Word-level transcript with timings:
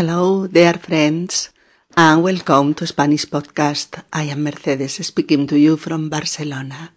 Hello, 0.00 0.46
dear 0.46 0.78
friends, 0.78 1.50
and 1.94 2.22
welcome 2.22 2.72
to 2.72 2.86
Spanish 2.86 3.26
Podcast. 3.26 4.02
I 4.10 4.30
am 4.32 4.44
Mercedes 4.44 5.06
speaking 5.06 5.46
to 5.46 5.58
you 5.58 5.76
from 5.76 6.08
Barcelona. 6.08 6.94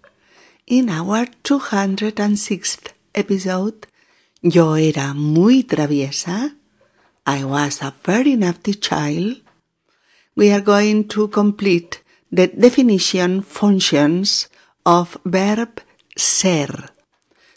In 0.68 0.88
our 0.90 1.26
206th 1.44 2.94
episode, 3.14 3.88
Yo 4.42 4.78
era 4.78 5.14
muy 5.14 5.64
traviesa. 5.64 6.56
I 7.26 7.44
was 7.44 7.82
a 7.82 7.94
very 8.06 8.38
naughty 8.38 8.76
child. 8.76 9.42
We 10.38 10.52
are 10.52 10.62
going 10.62 11.10
to 11.10 11.28
complete 11.28 12.02
the 12.32 12.48
definition 12.48 13.42
functions 13.42 14.48
of 14.86 15.18
verb 15.26 15.82
ser 16.16 16.94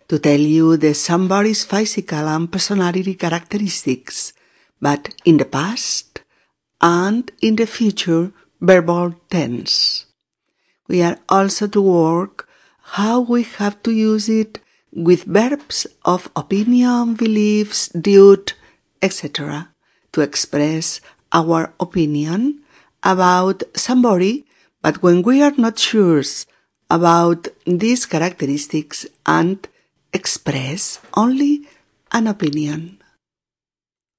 to 0.09 0.19
tell 0.19 0.41
you 0.41 0.77
the 0.77 0.93
somebody's 0.93 1.65
physical 1.65 2.27
and 2.27 2.51
personality 2.51 3.15
characteristics 3.15 4.33
but 4.81 5.15
in 5.25 5.37
the 5.39 5.45
past 5.45 6.21
and 6.81 7.31
in 7.41 7.57
the 7.57 7.67
future 7.67 8.33
verbal 8.61 9.15
tense. 9.31 10.07
We 10.89 11.03
are 11.03 11.19
also 11.29 11.67
to 11.69 11.81
work 11.81 12.49
how 12.97 13.21
we 13.21 13.43
have 13.43 13.83
to 13.83 13.91
use 13.91 14.29
it 14.29 14.61
with 14.93 15.25
verbs 15.25 15.87
of 16.05 16.31
opinion, 16.37 17.15
beliefs, 17.15 17.89
duty, 17.89 18.55
etc. 19.03 19.69
to 20.13 20.21
express 20.21 21.01
our 21.33 21.75
opinion 21.79 22.63
about 23.03 23.63
somebody, 23.75 24.47
but 24.81 25.03
when 25.03 25.23
we 25.23 25.43
are 25.43 25.53
not 25.57 25.79
sure 25.79 26.23
about 26.91 27.49
these 27.67 28.07
characteristics 28.07 29.07
and 29.27 29.69
express 30.13 31.01
only 31.15 31.67
an 32.13 32.27
opinion. 32.27 32.99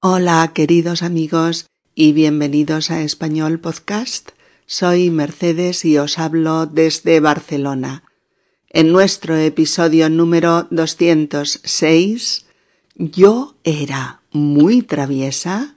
Hola, 0.10 0.54
queridos 0.54 1.04
amigos, 1.04 1.68
y 1.94 2.14
bienvenidos 2.14 2.92
a 2.92 3.02
Español 3.02 3.60
Podcast. 3.60 4.30
Soy 4.66 5.10
Mercedes 5.10 5.84
y 5.84 5.98
os 5.98 6.18
hablo 6.18 6.66
desde 6.66 7.20
Barcelona. 7.20 8.04
En 8.70 8.94
nuestro 8.94 9.36
episodio 9.36 10.10
número 10.10 10.66
206, 10.72 12.46
Yo 12.96 13.58
era 13.66 14.22
muy 14.32 14.82
traviesa, 14.82 15.76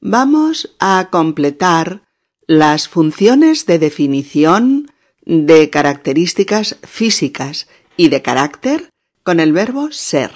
vamos 0.00 0.72
a 0.78 1.08
completar 1.10 2.02
las 2.46 2.86
funciones 2.86 3.66
de 3.66 3.80
definición 3.80 4.92
de 5.26 5.68
características 5.68 6.76
físicas 6.84 7.66
y 7.96 8.08
de 8.08 8.22
carácter 8.22 8.90
con 9.24 9.40
el 9.40 9.52
verbo 9.52 9.90
ser, 9.90 10.30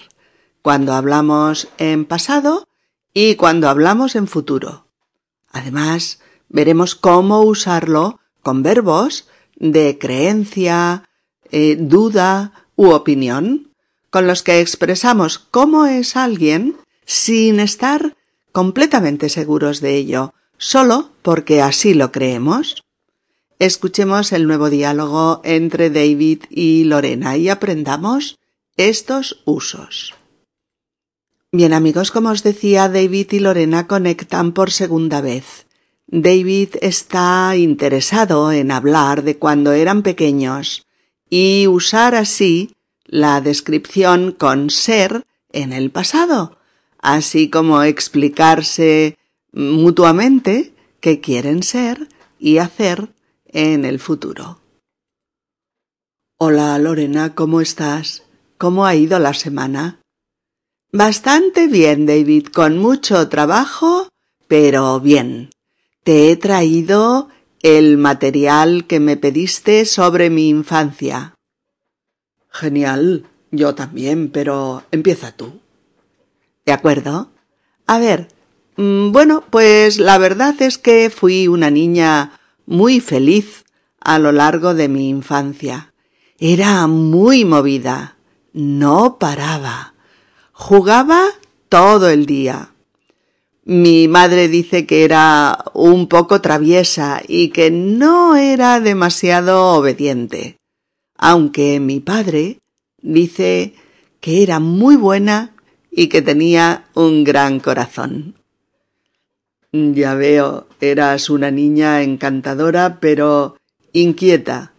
cuando 0.61 0.95
hablamos 0.95 1.69
en 1.79 2.05
pasado 2.05 2.67
y 3.15 3.35
cuando 3.37 3.69
hablamos 3.69 4.17
en 4.17 4.27
futuro. 4.27 4.87
Además, 5.51 6.21
veremos 6.49 6.95
cómo 6.95 7.43
usarlo 7.43 8.21
con 8.43 8.63
verbos 8.63 9.29
de 9.57 9.99
creencia, 9.99 11.09
eh, 11.51 11.77
duda 11.79 12.67
u 12.77 12.91
opinión, 12.91 13.73
con 14.11 14.27
los 14.27 14.43
que 14.43 14.61
expresamos 14.61 15.39
cómo 15.39 15.87
es 15.87 16.17
alguien 16.17 16.77
sin 17.07 17.61
estar 17.61 18.17
completamente 18.53 19.29
seguros 19.29 19.81
de 19.81 19.97
ello, 19.97 20.35
solo 20.59 21.11
porque 21.23 21.63
así 21.63 21.95
lo 21.95 22.13
creemos. 22.13 22.83
Escuchemos 23.59 24.33
el 24.33 24.47
nuevo 24.47 24.71
diálogo 24.71 25.41
entre 25.45 25.91
David 25.91 26.45
y 26.51 26.85
Lorena 26.85 27.37
y 27.37 27.49
aprendamos 27.49 28.39
estos 28.77 29.43
usos. 29.45 30.15
Bien 31.55 31.75
amigos, 31.75 32.11
como 32.11 32.31
os 32.31 32.43
decía, 32.43 32.89
David 32.89 33.33
y 33.33 33.39
Lorena 33.39 33.87
conectan 33.87 34.53
por 34.53 34.71
segunda 34.71 35.21
vez. 35.21 35.67
David 36.07 36.77
está 36.81 37.55
interesado 37.57 38.53
en 38.53 38.71
hablar 38.71 39.23
de 39.23 39.37
cuando 39.37 39.73
eran 39.73 40.03
pequeños 40.03 40.87
y 41.29 41.67
usar 41.67 42.15
así 42.15 42.75
la 43.05 43.43
descripción 43.43 44.33
con 44.33 44.71
ser 44.71 45.27
en 45.51 45.75
el 45.75 45.91
pasado, 45.91 46.57
así 46.99 47.51
como 47.51 47.83
explicarse 47.83 49.19
mutuamente 49.53 50.73
qué 51.01 51.21
quieren 51.21 51.63
ser 51.63 52.09
y 52.39 52.59
hacer 52.59 53.13
en 53.45 53.85
el 53.85 53.99
futuro. 53.99 54.59
Hola 56.39 56.79
Lorena, 56.79 57.35
¿cómo 57.35 57.61
estás? 57.61 58.23
¿Cómo 58.57 58.87
ha 58.87 58.95
ido 58.95 59.19
la 59.19 59.35
semana? 59.35 60.02
Bastante 60.95 61.69
bien, 61.69 62.05
David, 62.05 62.49
con 62.49 62.77
mucho 62.77 63.31
trabajo, 63.31 64.09
pero 64.47 65.01
bien. 65.01 65.49
Te 66.05 66.31
he 66.31 66.37
traído 66.37 67.31
el 67.63 67.97
material 67.97 68.87
que 68.87 69.01
me 69.01 69.17
pediste 69.17 69.87
sobre 69.87 70.29
mi 70.29 70.51
infancia. 70.51 71.35
Genial. 72.51 73.25
Yo 73.51 73.75
también, 73.75 74.29
pero 74.29 74.83
empieza 74.91 75.33
tú. 75.33 75.61
De 76.67 76.73
acuerdo. 76.73 77.31
A 77.87 77.99
ver. 77.99 78.29
Mm, 78.77 79.13
bueno, 79.13 79.45
pues 79.49 79.99
la 79.99 80.19
verdad 80.19 80.61
es 80.61 80.77
que 80.77 81.09
fui 81.09 81.49
una 81.49 81.71
niña 81.71 82.39
muy 82.67 83.01
feliz 83.01 83.65
a 83.99 84.19
lo 84.19 84.31
largo 84.31 84.75
de 84.75 84.89
mi 84.89 85.09
infancia. 85.09 85.95
Era 86.39 86.87
muy 86.87 87.47
movida. 87.47 88.17
No 88.53 89.19
paraba 89.19 89.92
Jugaba 90.65 91.25
todo 91.69 92.09
el 92.09 92.25
día. 92.25 92.71
Mi 93.65 94.07
madre 94.07 94.47
dice 94.47 94.87
que 94.87 95.03
era 95.03 95.65
un 95.75 96.07
poco 96.07 96.41
traviesa 96.41 97.21
y 97.27 97.49
que 97.49 97.73
no 97.73 98.37
era 98.37 98.79
demasiado 98.79 99.73
obediente, 99.73 100.59
aunque 101.19 101.81
mi 101.81 101.99
padre 101.99 102.61
dice 102.99 103.75
que 104.21 104.45
era 104.45 104.61
muy 104.61 104.95
buena 104.95 105.57
y 105.91 106.07
que 106.07 106.23
tenía 106.23 106.85
un 106.95 107.25
gran 107.25 107.59
corazón. 107.59 108.37
Ya 109.73 110.15
veo, 110.15 110.69
eras 110.81 111.29
una 111.29 111.51
niña 111.51 112.03
encantadora, 112.03 113.01
pero 113.01 113.57
inquieta, 113.93 114.75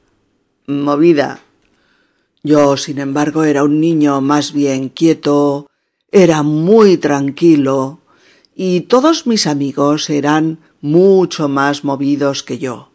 movida. 0.66 1.42
Yo, 2.42 2.78
sin 2.78 3.00
embargo, 3.00 3.44
era 3.44 3.66
un 3.66 3.82
niño 3.82 4.22
más 4.22 4.54
bien 4.54 4.88
quieto, 4.88 5.68
era 6.13 6.44
muy 6.44 6.97
tranquilo 6.97 8.00
y 8.56 8.81
todos 8.81 9.25
mis 9.25 9.47
amigos 9.47 10.12
eran 10.12 10.59
mucho 10.79 11.50
más 11.50 11.84
movidos 11.84 12.44
que 12.44 12.59
yo. 12.59 12.91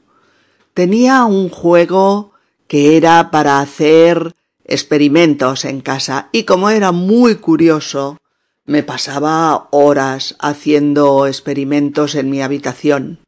Tenía 0.73 1.25
un 1.25 1.49
juego 1.49 2.31
que 2.69 2.97
era 2.97 3.33
para 3.33 3.59
hacer 3.59 4.37
experimentos 4.65 5.65
en 5.65 5.81
casa 5.81 6.29
y 6.31 6.45
como 6.45 6.71
era 6.71 6.93
muy 6.93 7.35
curioso, 7.35 8.19
me 8.67 8.85
pasaba 8.85 9.67
horas 9.73 10.37
haciendo 10.39 11.27
experimentos 11.27 12.15
en 12.15 12.31
mi 12.31 12.41
habitación. 12.41 13.19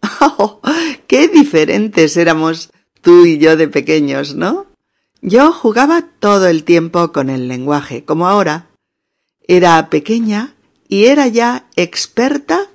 ¡Oh! 0.20 0.60
¡Qué 1.08 1.26
diferentes 1.26 2.16
éramos 2.16 2.70
tú 3.00 3.26
y 3.26 3.38
yo 3.38 3.56
de 3.56 3.66
pequeños, 3.66 4.36
¿no? 4.36 4.66
Yo 5.20 5.52
jugaba 5.52 6.04
todo 6.20 6.46
el 6.46 6.62
tiempo 6.62 7.10
con 7.10 7.28
el 7.28 7.48
lenguaje, 7.48 8.04
como 8.04 8.28
ahora. 8.28 8.69
Era 9.50 9.90
pequeña 9.90 10.54
y 10.86 11.06
era 11.06 11.26
ya 11.26 11.66
experta 11.74 12.68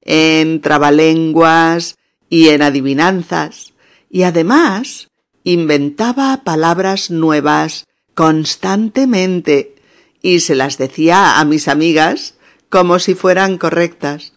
en 0.00 0.62
trabalenguas 0.62 1.98
y 2.30 2.48
en 2.48 2.62
adivinanzas, 2.62 3.74
y 4.08 4.22
además 4.22 5.08
inventaba 5.44 6.42
palabras 6.42 7.10
nuevas 7.10 7.86
constantemente 8.14 9.74
y 10.22 10.40
se 10.40 10.54
las 10.54 10.78
decía 10.78 11.38
a 11.38 11.44
mis 11.44 11.68
amigas 11.68 12.36
como 12.70 12.98
si 12.98 13.14
fueran 13.14 13.58
correctas. 13.58 14.32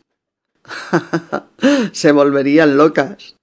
se 1.94 2.12
volverían 2.12 2.76
locas. 2.76 3.38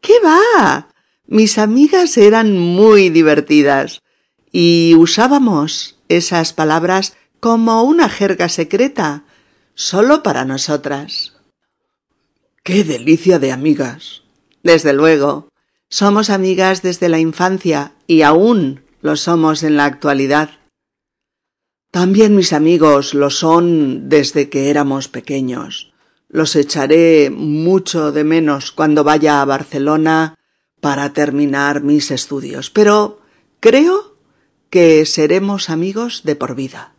¿Qué 0.00 0.14
va? 0.18 0.88
Mis 1.28 1.58
amigas 1.58 2.16
eran 2.16 2.58
muy 2.58 3.08
divertidas 3.10 4.02
y 4.50 4.96
usábamos 4.96 5.94
esas 6.08 6.52
palabras 6.52 7.16
como 7.44 7.82
una 7.82 8.08
jerga 8.08 8.48
secreta, 8.48 9.24
solo 9.74 10.22
para 10.22 10.46
nosotras. 10.46 11.34
¡Qué 12.62 12.84
delicia 12.84 13.38
de 13.38 13.52
amigas! 13.52 14.22
Desde 14.62 14.94
luego, 14.94 15.50
somos 15.90 16.30
amigas 16.30 16.80
desde 16.80 17.10
la 17.10 17.18
infancia 17.18 17.92
y 18.06 18.22
aún 18.22 18.86
lo 19.02 19.16
somos 19.16 19.62
en 19.62 19.76
la 19.76 19.84
actualidad. 19.84 20.52
También 21.90 22.34
mis 22.34 22.54
amigos 22.54 23.12
lo 23.12 23.28
son 23.28 24.08
desde 24.08 24.48
que 24.48 24.70
éramos 24.70 25.08
pequeños. 25.08 25.92
Los 26.30 26.56
echaré 26.56 27.28
mucho 27.28 28.10
de 28.10 28.24
menos 28.24 28.72
cuando 28.72 29.04
vaya 29.04 29.42
a 29.42 29.44
Barcelona 29.44 30.38
para 30.80 31.12
terminar 31.12 31.82
mis 31.82 32.10
estudios, 32.10 32.70
pero 32.70 33.20
creo 33.60 34.16
que 34.70 35.04
seremos 35.04 35.68
amigos 35.68 36.22
de 36.24 36.36
por 36.36 36.54
vida. 36.54 36.93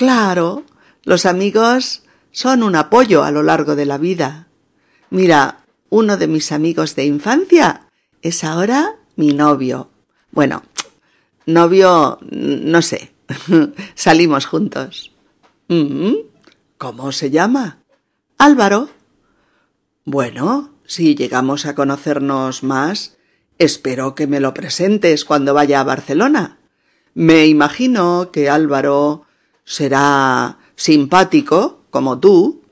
Claro, 0.00 0.64
los 1.04 1.26
amigos 1.26 2.04
son 2.32 2.62
un 2.62 2.74
apoyo 2.74 3.22
a 3.22 3.30
lo 3.30 3.42
largo 3.42 3.76
de 3.76 3.84
la 3.84 3.98
vida. 3.98 4.46
Mira, 5.10 5.66
uno 5.90 6.16
de 6.16 6.26
mis 6.26 6.52
amigos 6.52 6.96
de 6.96 7.04
infancia 7.04 7.82
es 8.22 8.42
ahora 8.42 8.96
mi 9.16 9.34
novio. 9.34 9.90
Bueno, 10.30 10.62
novio, 11.44 12.18
no 12.30 12.80
sé, 12.80 13.12
salimos 13.94 14.46
juntos. 14.46 15.12
Mm, 15.68 16.14
¿Cómo 16.78 17.12
se 17.12 17.30
llama? 17.30 17.80
Álvaro. 18.38 18.88
Bueno, 20.06 20.70
si 20.86 21.14
llegamos 21.14 21.66
a 21.66 21.74
conocernos 21.74 22.62
más, 22.62 23.18
espero 23.58 24.14
que 24.14 24.26
me 24.26 24.40
lo 24.40 24.54
presentes 24.54 25.26
cuando 25.26 25.52
vaya 25.52 25.78
a 25.78 25.84
Barcelona. 25.84 26.58
Me 27.12 27.44
imagino 27.48 28.30
que 28.32 28.48
Álvaro 28.48 29.26
será 29.70 30.58
simpático, 30.74 31.84
como 31.90 32.18
tú. 32.18 32.62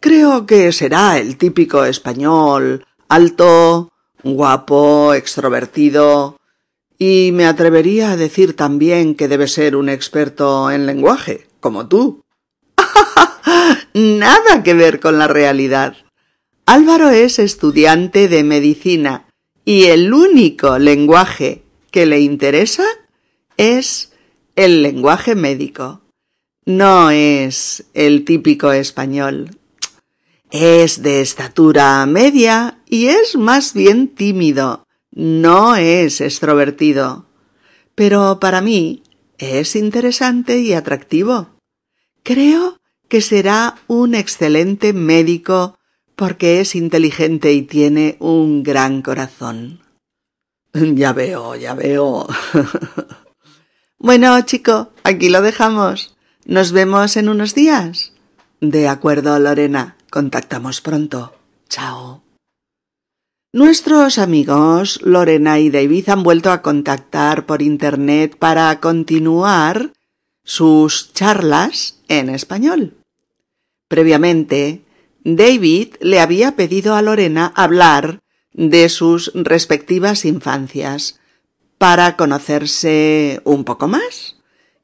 Creo 0.00 0.46
que 0.46 0.72
será 0.72 1.16
el 1.18 1.36
típico 1.36 1.84
español, 1.84 2.84
alto, 3.08 3.92
guapo, 4.24 5.14
extrovertido, 5.14 6.36
y 6.98 7.30
me 7.32 7.46
atrevería 7.46 8.10
a 8.10 8.16
decir 8.16 8.56
también 8.56 9.14
que 9.14 9.28
debe 9.28 9.46
ser 9.46 9.76
un 9.76 9.88
experto 9.88 10.72
en 10.72 10.86
lenguaje, 10.86 11.46
como 11.60 11.86
tú. 11.86 12.24
Nada 13.94 14.64
que 14.64 14.74
ver 14.74 14.98
con 14.98 15.18
la 15.18 15.28
realidad. 15.28 15.96
Álvaro 16.66 17.10
es 17.10 17.38
estudiante 17.38 18.26
de 18.26 18.42
medicina 18.42 19.28
y 19.64 19.84
el 19.84 20.12
único 20.12 20.80
lenguaje 20.80 21.62
que 21.92 22.06
le 22.06 22.18
interesa 22.18 22.84
es 23.56 24.12
el 24.56 24.82
lenguaje 24.82 25.36
médico. 25.36 26.00
No 26.66 27.10
es 27.10 27.84
el 27.92 28.24
típico 28.24 28.72
español. 28.72 29.58
Es 30.50 31.02
de 31.02 31.20
estatura 31.20 32.06
media 32.06 32.78
y 32.88 33.08
es 33.08 33.36
más 33.36 33.74
bien 33.74 34.08
tímido. 34.08 34.86
No 35.10 35.76
es 35.76 36.22
extrovertido. 36.22 37.26
Pero 37.94 38.40
para 38.40 38.62
mí 38.62 39.02
es 39.36 39.76
interesante 39.76 40.58
y 40.58 40.72
atractivo. 40.72 41.50
Creo 42.22 42.80
que 43.08 43.20
será 43.20 43.74
un 43.86 44.14
excelente 44.14 44.94
médico 44.94 45.78
porque 46.16 46.60
es 46.60 46.74
inteligente 46.74 47.52
y 47.52 47.62
tiene 47.62 48.16
un 48.20 48.62
gran 48.62 49.02
corazón. 49.02 49.80
Ya 50.72 51.12
veo, 51.12 51.54
ya 51.54 51.74
veo. 51.74 52.26
bueno, 53.98 54.40
chico, 54.42 54.90
aquí 55.04 55.28
lo 55.28 55.40
dejamos. 55.40 56.14
Nos 56.44 56.72
vemos 56.72 57.16
en 57.16 57.30
unos 57.30 57.54
días. 57.54 58.12
De 58.60 58.88
acuerdo, 58.88 59.38
Lorena. 59.38 59.96
Contactamos 60.10 60.82
pronto. 60.82 61.34
Chao. 61.68 62.22
Nuestros 63.52 64.18
amigos 64.18 65.00
Lorena 65.02 65.58
y 65.58 65.70
David 65.70 66.08
han 66.10 66.22
vuelto 66.22 66.50
a 66.50 66.60
contactar 66.60 67.46
por 67.46 67.62
Internet 67.62 68.36
para 68.36 68.78
continuar 68.80 69.92
sus 70.44 71.12
charlas 71.14 72.00
en 72.08 72.28
español. 72.28 72.94
Previamente, 73.88 74.82
David 75.24 75.94
le 76.00 76.20
había 76.20 76.56
pedido 76.56 76.94
a 76.94 77.02
Lorena 77.02 77.52
hablar 77.56 78.20
de 78.52 78.88
sus 78.88 79.32
respectivas 79.34 80.24
infancias 80.24 81.20
para 81.78 82.16
conocerse 82.16 83.40
un 83.44 83.64
poco 83.64 83.88
más. 83.88 84.33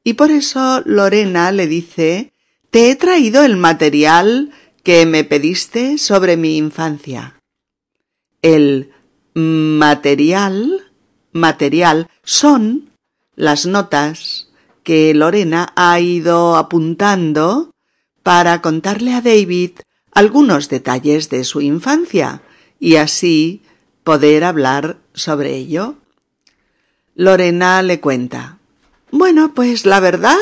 Y 0.03 0.13
por 0.13 0.31
eso 0.31 0.81
Lorena 0.85 1.51
le 1.51 1.67
dice 1.67 2.33
Te 2.69 2.89
he 2.89 2.95
traído 2.95 3.43
el 3.43 3.57
material 3.57 4.51
que 4.83 5.05
me 5.05 5.23
pediste 5.23 5.97
sobre 5.97 6.37
mi 6.37 6.57
infancia. 6.57 7.39
El 8.41 8.91
material 9.33 10.91
material 11.31 12.07
son 12.23 12.89
las 13.35 13.65
notas 13.65 14.49
que 14.83 15.13
Lorena 15.13 15.71
ha 15.75 15.99
ido 15.99 16.55
apuntando 16.55 17.71
para 18.23 18.61
contarle 18.61 19.13
a 19.13 19.21
David 19.21 19.71
algunos 20.11 20.69
detalles 20.69 21.29
de 21.29 21.43
su 21.43 21.61
infancia 21.61 22.41
y 22.79 22.95
así 22.95 23.61
poder 24.03 24.43
hablar 24.43 24.97
sobre 25.13 25.55
ello. 25.55 25.95
Lorena 27.15 27.81
le 27.83 27.99
cuenta 27.99 28.57
Bueno, 29.11 29.53
pues 29.53 29.85
la 29.85 29.99
verdad 29.99 30.37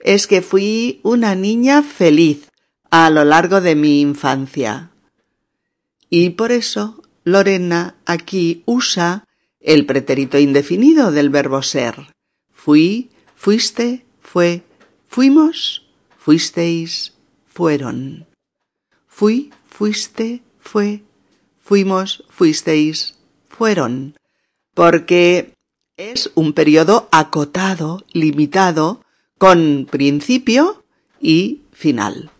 es 0.00 0.26
que 0.26 0.40
fui 0.40 1.00
una 1.02 1.34
niña 1.34 1.82
feliz 1.82 2.48
a 2.90 3.10
lo 3.10 3.24
largo 3.24 3.60
de 3.60 3.74
mi 3.74 4.00
infancia. 4.00 4.90
Y 6.08 6.30
por 6.30 6.50
eso 6.50 7.02
Lorena 7.24 7.96
aquí 8.06 8.62
usa 8.64 9.24
el 9.60 9.84
pretérito 9.84 10.38
indefinido 10.38 11.10
del 11.10 11.28
verbo 11.28 11.62
ser. 11.62 12.14
Fui, 12.52 13.10
fuiste, 13.34 14.06
fue, 14.20 14.62
fuimos, 15.08 15.86
fuisteis, 16.16 17.14
fueron. 17.46 18.26
Fui, 19.08 19.50
fuiste, 19.68 20.42
fue, 20.58 21.02
fuimos, 21.58 22.24
fuisteis, 22.28 23.18
fueron. 23.48 24.14
Porque 24.72 25.55
es 25.96 26.30
un 26.34 26.52
periodo 26.52 27.08
acotado, 27.10 28.04
limitado, 28.12 29.02
con 29.38 29.86
principio 29.90 30.84
y 31.20 31.62
final. 31.72 32.30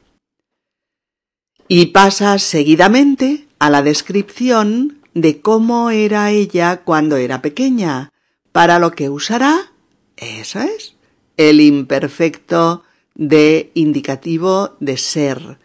Y 1.68 1.86
pasa 1.86 2.38
seguidamente 2.38 3.48
a 3.58 3.70
la 3.70 3.82
descripción 3.82 4.98
de 5.14 5.40
cómo 5.40 5.90
era 5.90 6.30
ella 6.30 6.82
cuando 6.84 7.16
era 7.16 7.42
pequeña, 7.42 8.12
para 8.52 8.78
lo 8.78 8.92
que 8.92 9.08
usará, 9.08 9.72
eso 10.16 10.60
es, 10.60 10.94
el 11.36 11.60
imperfecto 11.60 12.84
de 13.14 13.70
indicativo 13.74 14.76
de 14.80 14.96
ser. 14.96 15.58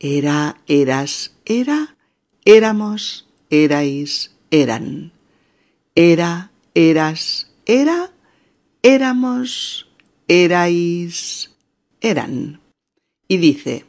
Era, 0.00 0.60
eras, 0.66 1.34
era, 1.44 1.96
éramos, 2.44 3.26
erais, 3.50 4.34
eran. 4.50 5.12
Era, 5.94 6.50
eras, 6.76 7.50
era, 7.64 8.12
éramos, 8.82 9.88
erais, 10.28 11.50
eran. 12.02 12.60
Y 13.28 13.38
dice, 13.38 13.86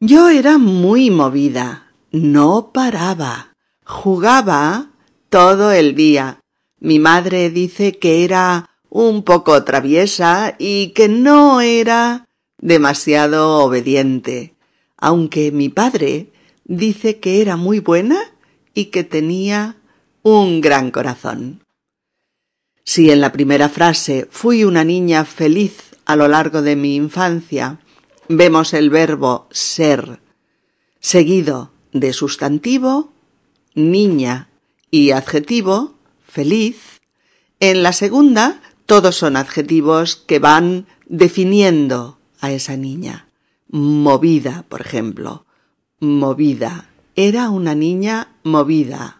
yo 0.00 0.28
era 0.28 0.58
muy 0.58 1.10
movida, 1.10 1.92
no 2.12 2.72
paraba, 2.74 3.56
jugaba 3.86 4.90
todo 5.30 5.72
el 5.72 5.94
día. 5.94 6.40
Mi 6.78 6.98
madre 6.98 7.48
dice 7.48 7.98
que 7.98 8.22
era 8.22 8.68
un 8.90 9.22
poco 9.22 9.64
traviesa 9.64 10.56
y 10.58 10.88
que 10.88 11.08
no 11.08 11.62
era 11.62 12.28
demasiado 12.58 13.64
obediente, 13.64 14.54
aunque 14.98 15.52
mi 15.52 15.70
padre 15.70 16.32
dice 16.64 17.18
que 17.18 17.40
era 17.40 17.56
muy 17.56 17.80
buena 17.80 18.20
y 18.74 18.86
que 18.86 19.04
tenía 19.04 19.79
un 20.22 20.60
gran 20.60 20.90
corazón. 20.90 21.64
Si 22.84 23.10
en 23.10 23.20
la 23.20 23.32
primera 23.32 23.68
frase 23.68 24.26
fui 24.30 24.64
una 24.64 24.84
niña 24.84 25.24
feliz 25.24 25.96
a 26.04 26.16
lo 26.16 26.28
largo 26.28 26.62
de 26.62 26.76
mi 26.76 26.96
infancia, 26.96 27.78
vemos 28.28 28.74
el 28.74 28.90
verbo 28.90 29.48
ser 29.50 30.20
seguido 31.00 31.72
de 31.92 32.12
sustantivo, 32.12 33.12
niña 33.74 34.48
y 34.90 35.12
adjetivo, 35.12 35.94
feliz, 36.26 37.00
en 37.60 37.82
la 37.82 37.92
segunda 37.92 38.60
todos 38.86 39.16
son 39.16 39.36
adjetivos 39.36 40.16
que 40.16 40.38
van 40.40 40.86
definiendo 41.06 42.18
a 42.40 42.50
esa 42.50 42.76
niña. 42.76 43.28
Movida, 43.68 44.64
por 44.68 44.80
ejemplo. 44.80 45.46
Movida. 46.00 46.88
Era 47.14 47.50
una 47.50 47.76
niña 47.76 48.34
movida. 48.42 49.19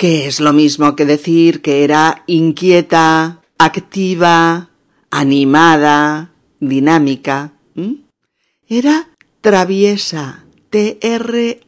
Que 0.00 0.26
es 0.26 0.40
lo 0.40 0.54
mismo 0.54 0.96
que 0.96 1.04
decir 1.04 1.60
que 1.60 1.84
era 1.84 2.24
inquieta, 2.26 3.42
activa, 3.58 4.70
animada, 5.10 6.32
dinámica. 6.58 7.52
Era 8.66 9.10
traviesa. 9.42 10.46
T-R-A-V-I-E-S-A. 10.70 11.60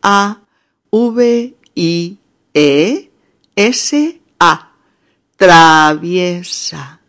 Traviesa. 5.37 7.01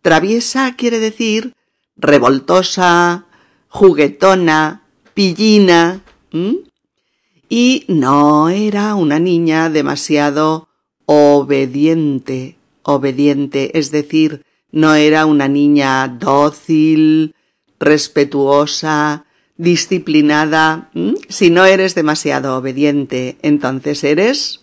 Traviesa 0.00 0.76
quiere 0.76 1.00
decir 1.00 1.54
revoltosa, 1.96 3.26
juguetona, 3.66 4.84
pillina. 5.12 6.02
Y 7.48 7.84
no 7.88 8.48
era 8.48 8.94
una 8.94 9.18
niña 9.18 9.70
demasiado 9.70 10.68
obediente, 11.06 12.56
obediente, 12.82 13.78
es 13.78 13.90
decir, 13.90 14.44
no 14.72 14.94
era 14.94 15.26
una 15.26 15.48
niña 15.48 16.08
dócil, 16.08 17.34
respetuosa, 17.78 19.24
disciplinada. 19.56 20.90
Si 21.28 21.50
no 21.50 21.64
eres 21.64 21.94
demasiado 21.94 22.56
obediente, 22.56 23.36
entonces 23.42 24.04
eres 24.04 24.60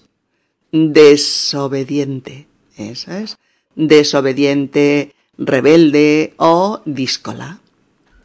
desobediente. 0.71 2.47
Eso 2.77 3.11
es. 3.11 3.37
Desobediente, 3.75 5.15
rebelde 5.37 6.33
o 6.37 6.81
díscola. 6.85 7.59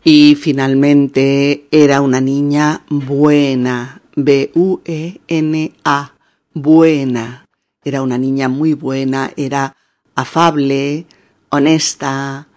Y 0.04 0.36
finalmente 0.36 1.66
era 1.70 2.00
una 2.00 2.20
niña 2.20 2.82
buena. 2.88 3.97
B-U-E-N-A. 4.24 6.14
Buena. 6.52 7.46
Era 7.84 8.02
una 8.02 8.18
niña 8.18 8.48
muy 8.48 8.74
buena, 8.74 9.30
era 9.36 9.76
afable, 10.16 11.06
honesta, 11.50 12.48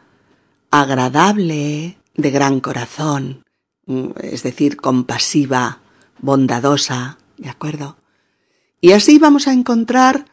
agradable, 0.71 1.97
de 2.15 2.31
gran 2.31 2.59
corazón, 2.59 3.45
mm, 3.85 4.09
es 4.23 4.41
decir, 4.41 4.77
compasiva, 4.77 5.81
bondadosa, 6.19 7.19
¿de 7.37 7.49
acuerdo? 7.49 7.97
Y 8.81 8.93
así 8.93 9.19
vamos 9.19 9.47
a 9.47 9.53
encontrar 9.53 10.25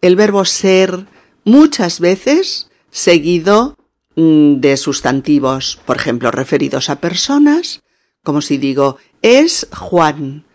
el 0.00 0.16
verbo 0.16 0.46
ser 0.46 1.06
muchas 1.44 2.00
veces 2.00 2.70
seguido 2.90 3.76
mm, 4.16 4.54
de 4.60 4.78
sustantivos, 4.78 5.78
por 5.84 5.96
ejemplo, 5.98 6.30
referidos 6.30 6.88
a 6.88 7.00
personas, 7.00 7.82
como 8.24 8.40
si 8.40 8.56
digo, 8.56 8.96
es 9.20 9.68
Juan, 9.76 10.46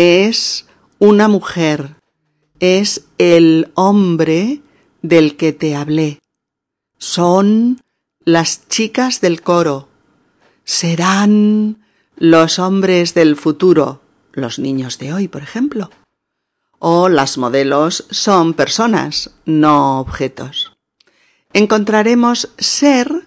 es 0.00 0.64
una 0.98 1.28
mujer, 1.28 1.96
es 2.58 3.04
el 3.18 3.70
hombre 3.74 4.62
del 5.02 5.36
que 5.36 5.52
te 5.52 5.76
hablé. 5.76 6.20
Son 6.96 7.82
las 8.24 8.66
chicas 8.68 9.20
del 9.20 9.42
coro. 9.42 9.88
Serán 10.64 11.84
los 12.16 12.58
hombres 12.58 13.12
del 13.12 13.36
futuro, 13.36 14.00
los 14.32 14.58
niños 14.58 14.98
de 14.98 15.12
hoy, 15.12 15.28
por 15.28 15.42
ejemplo. 15.42 15.90
O 16.78 17.10
las 17.10 17.36
modelos 17.36 18.06
son 18.10 18.54
personas, 18.54 19.32
no 19.44 20.00
objetos. 20.00 20.72
Encontraremos 21.52 22.48
ser 22.56 23.26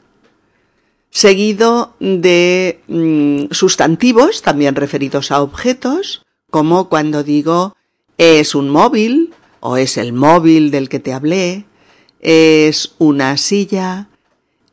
seguido 1.12 1.96
de 2.00 2.82
mm, 2.88 3.54
sustantivos, 3.54 4.42
también 4.42 4.74
referidos 4.74 5.30
a 5.30 5.44
objetos, 5.44 6.23
como 6.54 6.88
cuando 6.88 7.24
digo 7.24 7.76
es 8.20 8.54
un 8.54 8.70
móvil 8.70 9.34
o 9.60 9.76
es 9.76 9.98
el 9.98 10.14
móvil 10.14 10.70
del 10.70 10.88
que 10.88 11.00
te 11.00 11.12
hablé, 11.12 11.66
es 12.20 12.94
una 13.00 13.38
silla, 13.38 14.08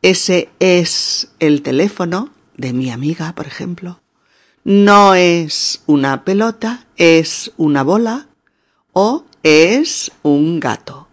ese 0.03 0.51
es 0.59 1.29
el 1.39 1.63
teléfono 1.63 2.35
de 2.55 2.75
mi 2.75 2.91
amiga, 2.91 3.35
por 3.35 3.47
ejemplo. 3.47 4.03
No 4.63 5.15
es 5.15 5.81
una 5.87 6.23
pelota, 6.23 6.85
es 6.99 7.51
una 7.57 7.83
bola 7.83 8.29
o 8.93 9.25
es 9.43 10.13
un 10.21 10.61
gato. 10.61 11.09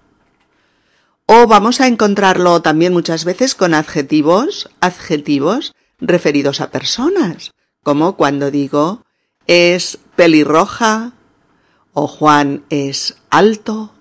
O 1.27 1.47
vamos 1.47 1.79
a 1.79 1.88
encontrarlo 1.88 2.62
también 2.62 2.91
muchas 2.91 3.24
veces 3.24 3.55
con 3.55 3.74
adjetivos, 3.74 4.69
adjetivos 4.81 5.74
referidos 6.01 6.59
a 6.59 6.71
personas, 6.71 7.53
como 7.83 8.17
cuando 8.17 8.51
digo 8.51 9.07
es 9.48 10.00
pelirroja, 10.16 11.13
o 11.94 12.08
Juan 12.08 12.63
es 12.70 13.18
alto, 13.30 13.92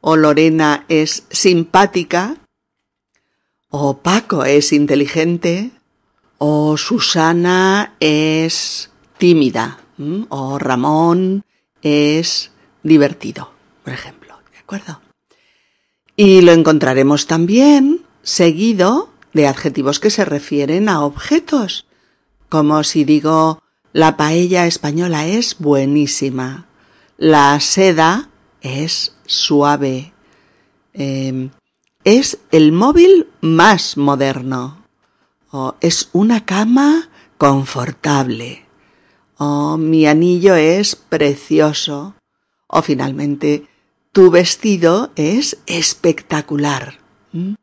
o 0.00 0.16
Lorena 0.16 0.84
es 0.88 1.24
simpática, 1.30 2.36
o 3.68 3.98
Paco 3.98 4.44
es 4.44 4.72
inteligente, 4.72 5.72
o 6.38 6.76
Susana 6.76 7.96
es 8.00 8.90
tímida, 9.18 9.80
o 10.28 10.58
Ramón 10.58 11.44
es 11.82 12.52
divertido, 12.82 13.50
por 13.84 13.92
ejemplo, 13.92 14.38
¿de 14.52 14.58
acuerdo? 14.58 15.00
Y 16.16 16.40
lo 16.40 16.52
encontraremos 16.52 17.26
también 17.26 18.06
seguido 18.22 19.10
de 19.32 19.46
adjetivos 19.46 20.00
que 20.00 20.10
se 20.10 20.24
refieren 20.24 20.88
a 20.88 21.04
objetos, 21.04 21.86
como 22.48 22.82
si 22.84 23.04
digo 23.04 23.62
la 23.98 24.16
paella 24.16 24.66
española 24.66 25.26
es 25.26 25.56
buenísima. 25.58 26.68
La 27.16 27.58
seda 27.58 28.30
es 28.60 29.16
suave. 29.26 30.12
Em, 30.92 31.50
es 32.04 32.38
el 32.52 32.70
móvil 32.70 33.26
más 33.40 33.96
moderno. 33.96 34.86
Es 35.80 36.10
una 36.12 36.44
cama 36.44 37.08
confortable. 37.38 38.66
O 39.36 39.76
mi 39.78 40.06
anillo 40.06 40.54
es 40.54 40.94
precioso. 40.94 42.14
O 42.68 42.82
finalmente, 42.82 43.66
tu 44.12 44.30
vestido 44.30 45.10
es 45.16 45.58
espectacular. 45.66 47.00
¿Mm? 47.32 47.54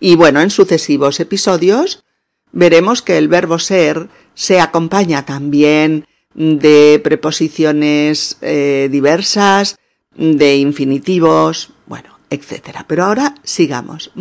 Y 0.00 0.16
bueno, 0.16 0.40
en 0.40 0.50
sucesivos 0.50 1.20
episodios 1.20 2.02
veremos 2.50 3.02
que 3.02 3.18
el 3.18 3.28
verbo 3.28 3.60
ser 3.60 4.08
se 4.40 4.58
acompaña 4.58 5.26
también 5.26 6.06
de 6.32 6.98
preposiciones 7.04 8.38
eh, 8.40 8.88
diversas, 8.90 9.76
de 10.16 10.56
infinitivos, 10.56 11.74
bueno, 11.84 12.18
etc. 12.30 12.78
Pero 12.86 13.04
ahora 13.04 13.34
sigamos. 13.42 14.12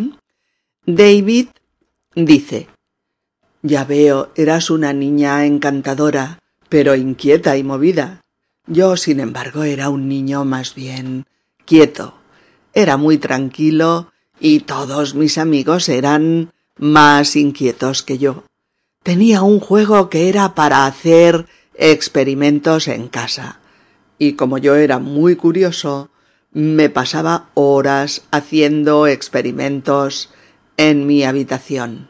David 0.86 1.48
dice, 2.16 2.68
ya 3.62 3.86
veo, 3.86 4.34
eras 4.36 4.70
una 4.70 4.92
niña 4.92 5.46
encantadora, 5.46 6.40
pero 6.68 6.96
inquieta 6.96 7.56
y 7.56 7.64
movida. 7.64 8.20
Yo, 8.68 8.98
sin 8.98 9.22
embargo, 9.22 9.64
era 9.64 9.88
un 9.88 10.10
niño 10.10 10.44
más 10.44 10.76
bien 10.76 11.28
quieto. 11.64 12.16
Era 12.74 12.98
muy 12.98 13.20
tranquilo 13.20 14.12
y 14.38 14.60
todos 14.60 15.16
mis 15.16 15.38
amigos 15.38 15.88
eran 15.88 16.52
más 16.78 17.38
inquietos 17.38 18.04
que 18.04 18.18
yo 18.18 18.44
tenía 19.04 19.42
un 19.42 19.60
juego 19.60 20.10
que 20.10 20.30
era 20.30 20.56
para 20.56 20.86
hacer 20.86 21.48
experimentos 21.74 22.88
en 22.88 23.08
casa. 23.08 23.60
Y 24.18 24.34
como 24.34 24.58
yo 24.58 24.76
era 24.76 25.00
muy 25.00 25.36
curioso, 25.36 26.10
me 26.52 26.90
pasaba 26.90 27.50
horas 27.54 28.24
haciendo 28.32 29.08
experimentos 29.08 30.30
en 30.78 31.08
mi 31.08 31.24
habitación. 31.24 32.10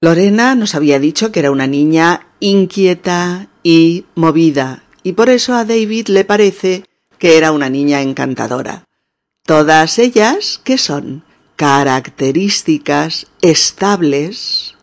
Lorena 0.00 0.54
nos 0.54 0.74
había 0.74 0.98
dicho 0.98 1.32
que 1.32 1.40
era 1.40 1.50
una 1.50 1.66
niña 1.66 2.28
inquieta 2.40 3.48
y 3.62 4.04
movida, 4.14 4.84
y 5.02 5.12
por 5.12 5.30
eso 5.30 5.54
a 5.54 5.64
David 5.64 6.08
le 6.08 6.24
parece 6.24 6.84
que 7.18 7.38
era 7.38 7.52
una 7.52 7.70
niña 7.70 8.02
encantadora. 8.02 8.84
Todas 9.46 9.98
ellas, 9.98 10.60
que 10.62 10.76
son 10.76 11.24
características 11.56 13.28
estables 13.40 14.73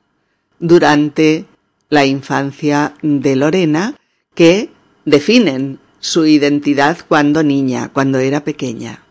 durante 0.61 1.45
la 1.89 2.05
infancia 2.05 2.93
de 3.01 3.35
Lorena 3.35 3.95
que 4.33 4.69
definen 5.03 5.79
su 5.99 6.25
identidad 6.25 6.99
cuando 7.07 7.43
niña, 7.43 7.89
cuando 7.91 8.19
era 8.19 8.45
pequeña. 8.45 9.03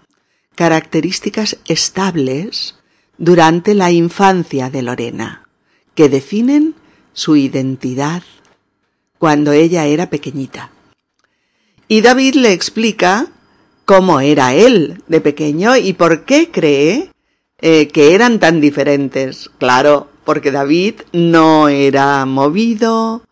Características 0.54 1.58
estables 1.66 2.76
durante 3.18 3.74
la 3.74 3.90
infancia 3.90 4.70
de 4.70 4.82
Lorena, 4.82 5.46
que 5.94 6.08
definen 6.08 6.74
su 7.12 7.36
identidad 7.36 8.22
cuando 9.18 9.52
ella 9.52 9.84
era 9.86 10.08
pequeñita. 10.08 10.70
Y 11.86 12.00
David 12.00 12.36
le 12.36 12.52
explica 12.52 13.26
cómo 13.84 14.20
era 14.20 14.54
él 14.54 15.02
de 15.08 15.20
pequeño 15.20 15.76
y 15.76 15.92
por 15.92 16.24
qué 16.24 16.50
cree 16.50 17.10
eh, 17.60 17.88
que 17.88 18.14
eran 18.14 18.38
tan 18.38 18.60
diferentes. 18.60 19.50
Claro, 19.58 20.09
porque 20.30 20.52
David 20.52 21.00
no 21.12 21.68
era 21.68 22.24
movido, 22.24 23.24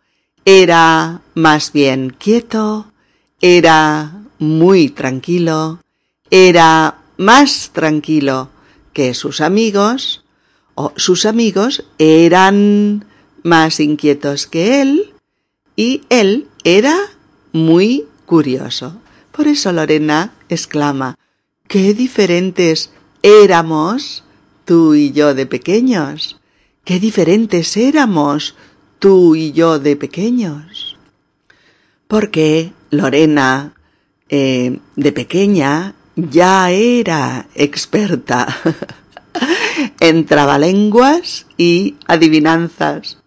era 0.43 1.21
más 1.33 1.71
bien 1.71 2.09
quieto, 2.09 2.91
era 3.39 4.25
muy 4.37 4.89
tranquilo, 4.89 5.79
era 6.29 6.97
más 7.15 7.69
tranquilo 7.71 8.49
que 8.91 9.13
sus 9.13 9.39
amigos, 9.39 10.25
o 10.75 10.91
sus 10.97 11.25
amigos 11.25 11.85
eran 11.99 13.05
más 13.43 13.79
inquietos 13.79 14.45
que 14.45 14.81
él, 14.81 15.13
y 15.77 16.01
él 16.09 16.49
era 16.65 16.97
muy 17.53 18.07
curioso. 18.25 18.97
Por 19.31 19.47
eso 19.47 19.71
Lorena 19.71 20.33
exclama, 20.49 21.17
qué 21.69 21.93
diferentes 21.93 22.91
éramos 23.23 24.25
tú 24.65 24.95
y 24.95 25.13
yo 25.13 25.33
de 25.33 25.45
pequeños. 25.45 26.38
Qué 26.89 26.99
diferentes 26.99 27.77
éramos 27.77 28.55
tú 28.97 29.35
y 29.35 29.51
yo 29.51 29.77
de 29.77 29.95
pequeños. 29.95 30.97
Porque 32.07 32.73
Lorena, 32.89 33.75
eh, 34.27 34.79
de 34.95 35.11
pequeña, 35.11 35.93
ya 36.15 36.71
era 36.71 37.45
experta 37.53 38.47
en 39.99 40.25
trabalenguas 40.25 41.45
y 41.57 41.97
adivinanzas. 42.07 43.19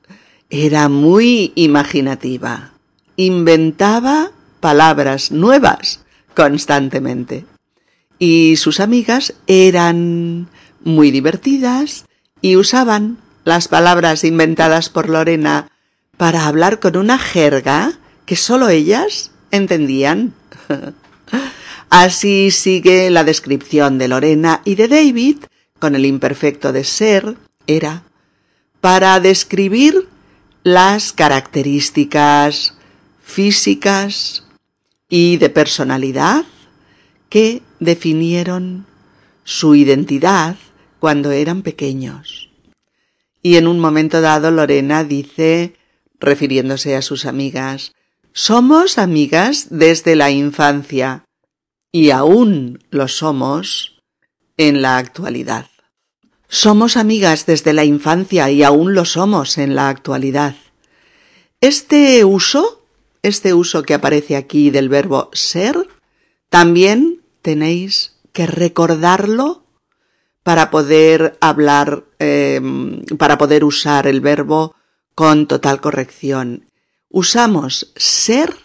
Era 0.51 0.89
muy 0.89 1.53
imaginativa. 1.55 2.73
Inventaba 3.15 4.33
palabras 4.59 5.31
nuevas 5.31 6.01
constantemente. 6.35 7.47
Y 8.19 8.57
sus 8.57 8.81
amigas 8.81 9.35
eran 9.47 10.49
muy 10.83 11.13
divertidas 11.13 12.07
y 12.41 12.57
usaban 12.57 13.19
las 13.45 13.69
palabras 13.69 14.25
inventadas 14.25 14.89
por 14.89 15.09
Lorena 15.09 15.69
para 16.17 16.47
hablar 16.47 16.79
con 16.81 16.97
una 16.97 17.19
jerga 17.19 17.99
que 18.27 18.37
sólo 18.37 18.69
ellas 18.69 19.31
entendían. 19.51 20.35
Así 21.91 22.51
sigue 22.51 23.11
la 23.11 23.25
descripción 23.25 23.99
de 23.99 24.09
Lorena 24.09 24.63
y 24.65 24.77
de 24.77 24.89
David 24.89 25.39
con 25.79 25.97
el 25.97 26.07
imperfecto 26.07 26.73
de 26.73 26.85
ser, 26.85 27.37
era, 27.67 28.05
para 28.81 29.19
describir 29.21 30.09
las 30.63 31.13
características 31.13 32.75
físicas 33.23 34.45
y 35.09 35.37
de 35.39 35.51
personalidad 35.51 36.45
que 37.29 37.63
definieron 37.81 38.87
su 39.45 39.75
identidad 39.75 40.57
cuando 41.01 41.33
eran 41.33 41.63
pequeños. 41.63 42.52
Y 43.43 43.57
en 43.57 43.67
un 43.67 43.81
momento 43.81 44.21
dado 44.21 44.51
Lorena 44.51 45.03
dice, 45.03 45.75
refiriéndose 46.21 46.95
a 46.95 47.03
sus 47.03 47.27
amigas, 47.27 47.93
somos 48.33 48.99
amigas 48.99 49.67
desde 49.71 50.17
la 50.17 50.31
infancia 50.31 51.25
y 51.91 52.11
aún 52.11 52.79
lo 52.91 53.09
somos 53.09 54.01
en 54.57 54.81
la 54.81 54.97
actualidad. 54.97 55.67
Somos 56.49 56.97
amigas 56.97 57.47
desde 57.47 57.73
la 57.73 57.85
infancia 57.85 58.51
y 58.51 58.63
aún 58.63 58.95
lo 58.95 59.05
somos 59.05 59.59
en 59.59 59.75
la 59.75 59.89
actualidad. 59.89 60.55
Este 61.61 62.25
uso, 62.25 62.85
este 63.23 63.55
uso 63.55 63.83
que 63.83 63.95
aparece 63.95 64.37
aquí 64.37 64.71
del 64.71 64.89
verbo 64.89 65.31
ser, 65.33 65.89
también 66.49 67.23
tenéis 67.41 68.17
que 68.33 68.47
recordarlo 68.47 69.62
para 70.43 70.71
poder 70.71 71.37
hablar, 71.41 72.05
em, 72.19 73.05
para 73.19 73.39
poder 73.39 73.65
usar 73.65 74.07
el 74.07 74.21
verbo 74.21 74.75
con 75.15 75.47
total 75.47 75.81
corrección. 75.81 76.67
Usamos 77.09 77.93
ser 77.97 78.57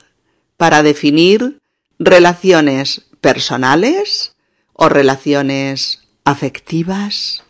para 0.56 0.82
definir 0.82 1.60
relaciones 2.00 3.06
personales 3.22 4.36
o 4.74 4.90
relaciones 4.90 6.02
afectivas 6.24 7.44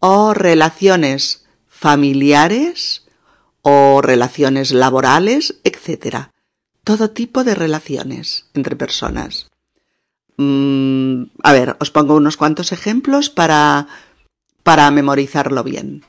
o 0.00 0.34
relaciones 0.34 1.44
familiares 1.68 3.04
o 3.62 4.00
relaciones 4.02 4.72
laborales, 4.72 5.60
etc. 5.64 6.30
Todo 6.84 7.10
tipo 7.10 7.44
de 7.44 7.54
relaciones 7.54 8.46
entre 8.54 8.74
personas. 8.74 9.51
Mm, 10.42 11.30
a 11.42 11.52
ver, 11.52 11.76
os 11.78 11.90
pongo 11.90 12.14
unos 12.14 12.36
cuantos 12.36 12.72
ejemplos 12.72 13.30
para, 13.30 13.86
para 14.62 14.90
memorizarlo 14.90 15.62
bien. 15.62 16.04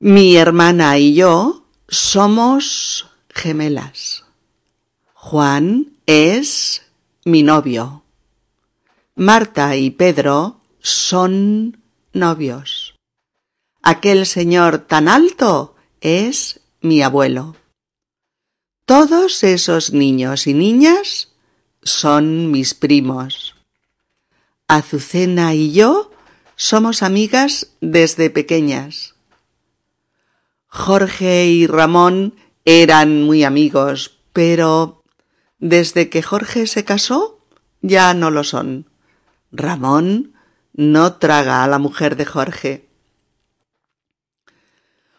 Mi 0.00 0.36
hermana 0.36 0.98
y 0.98 1.14
yo 1.14 1.64
somos 1.88 3.08
gemelas. 3.28 4.24
Juan 5.14 5.92
es 6.06 6.82
mi 7.24 7.42
novio. 7.42 8.02
Marta 9.14 9.76
y 9.76 9.90
Pedro 9.90 10.60
son 10.80 11.82
novios. 12.12 12.94
Aquel 13.82 14.26
señor 14.26 14.78
tan 14.78 15.08
alto 15.08 15.74
es 16.00 16.60
mi 16.80 17.02
abuelo. 17.02 17.56
Todos 18.84 19.42
esos 19.42 19.92
niños 19.92 20.46
y 20.46 20.54
niñas 20.54 21.32
son 21.86 22.50
mis 22.50 22.74
primos. 22.74 23.54
Azucena 24.68 25.54
y 25.54 25.72
yo 25.72 26.10
somos 26.56 27.02
amigas 27.02 27.68
desde 27.80 28.28
pequeñas. 28.30 29.14
Jorge 30.66 31.46
y 31.46 31.66
Ramón 31.66 32.34
eran 32.64 33.22
muy 33.22 33.44
amigos, 33.44 34.18
pero 34.32 35.04
desde 35.58 36.10
que 36.10 36.22
Jorge 36.22 36.66
se 36.66 36.84
casó 36.84 37.38
ya 37.80 38.12
no 38.14 38.30
lo 38.30 38.42
son. 38.42 38.90
Ramón 39.52 40.34
no 40.72 41.14
traga 41.14 41.62
a 41.62 41.68
la 41.68 41.78
mujer 41.78 42.16
de 42.16 42.26
Jorge. 42.26 42.88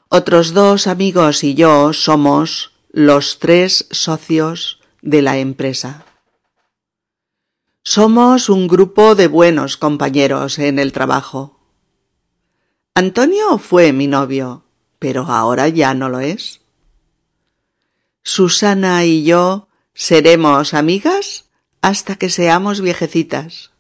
Otros 0.10 0.54
dos 0.54 0.88
amigos 0.88 1.44
y 1.44 1.56
yo 1.56 1.94
somos 1.94 2.72
los 2.92 3.40
tres 3.40 3.88
socios 3.92 4.82
de 5.02 5.22
la 5.22 5.38
empresa. 5.38 6.07
Somos 7.90 8.50
un 8.50 8.68
grupo 8.68 9.16
de 9.16 9.28
buenos 9.28 9.78
compañeros 9.78 10.60
en 10.60 10.78
el 10.78 10.92
trabajo. 10.92 11.58
Antonio 12.94 13.58
fue 13.60 13.94
mi 13.94 14.08
novio, 14.08 14.66
pero 15.00 15.22
ahora 15.22 15.70
ya 15.70 15.94
no 15.94 16.10
lo 16.10 16.20
es. 16.20 16.60
Susana 18.24 19.06
y 19.06 19.24
yo 19.24 19.70
seremos 19.94 20.74
amigas 20.74 21.46
hasta 21.82 22.18
que 22.18 22.30
seamos 22.30 22.82
viejecitas. 22.82 23.72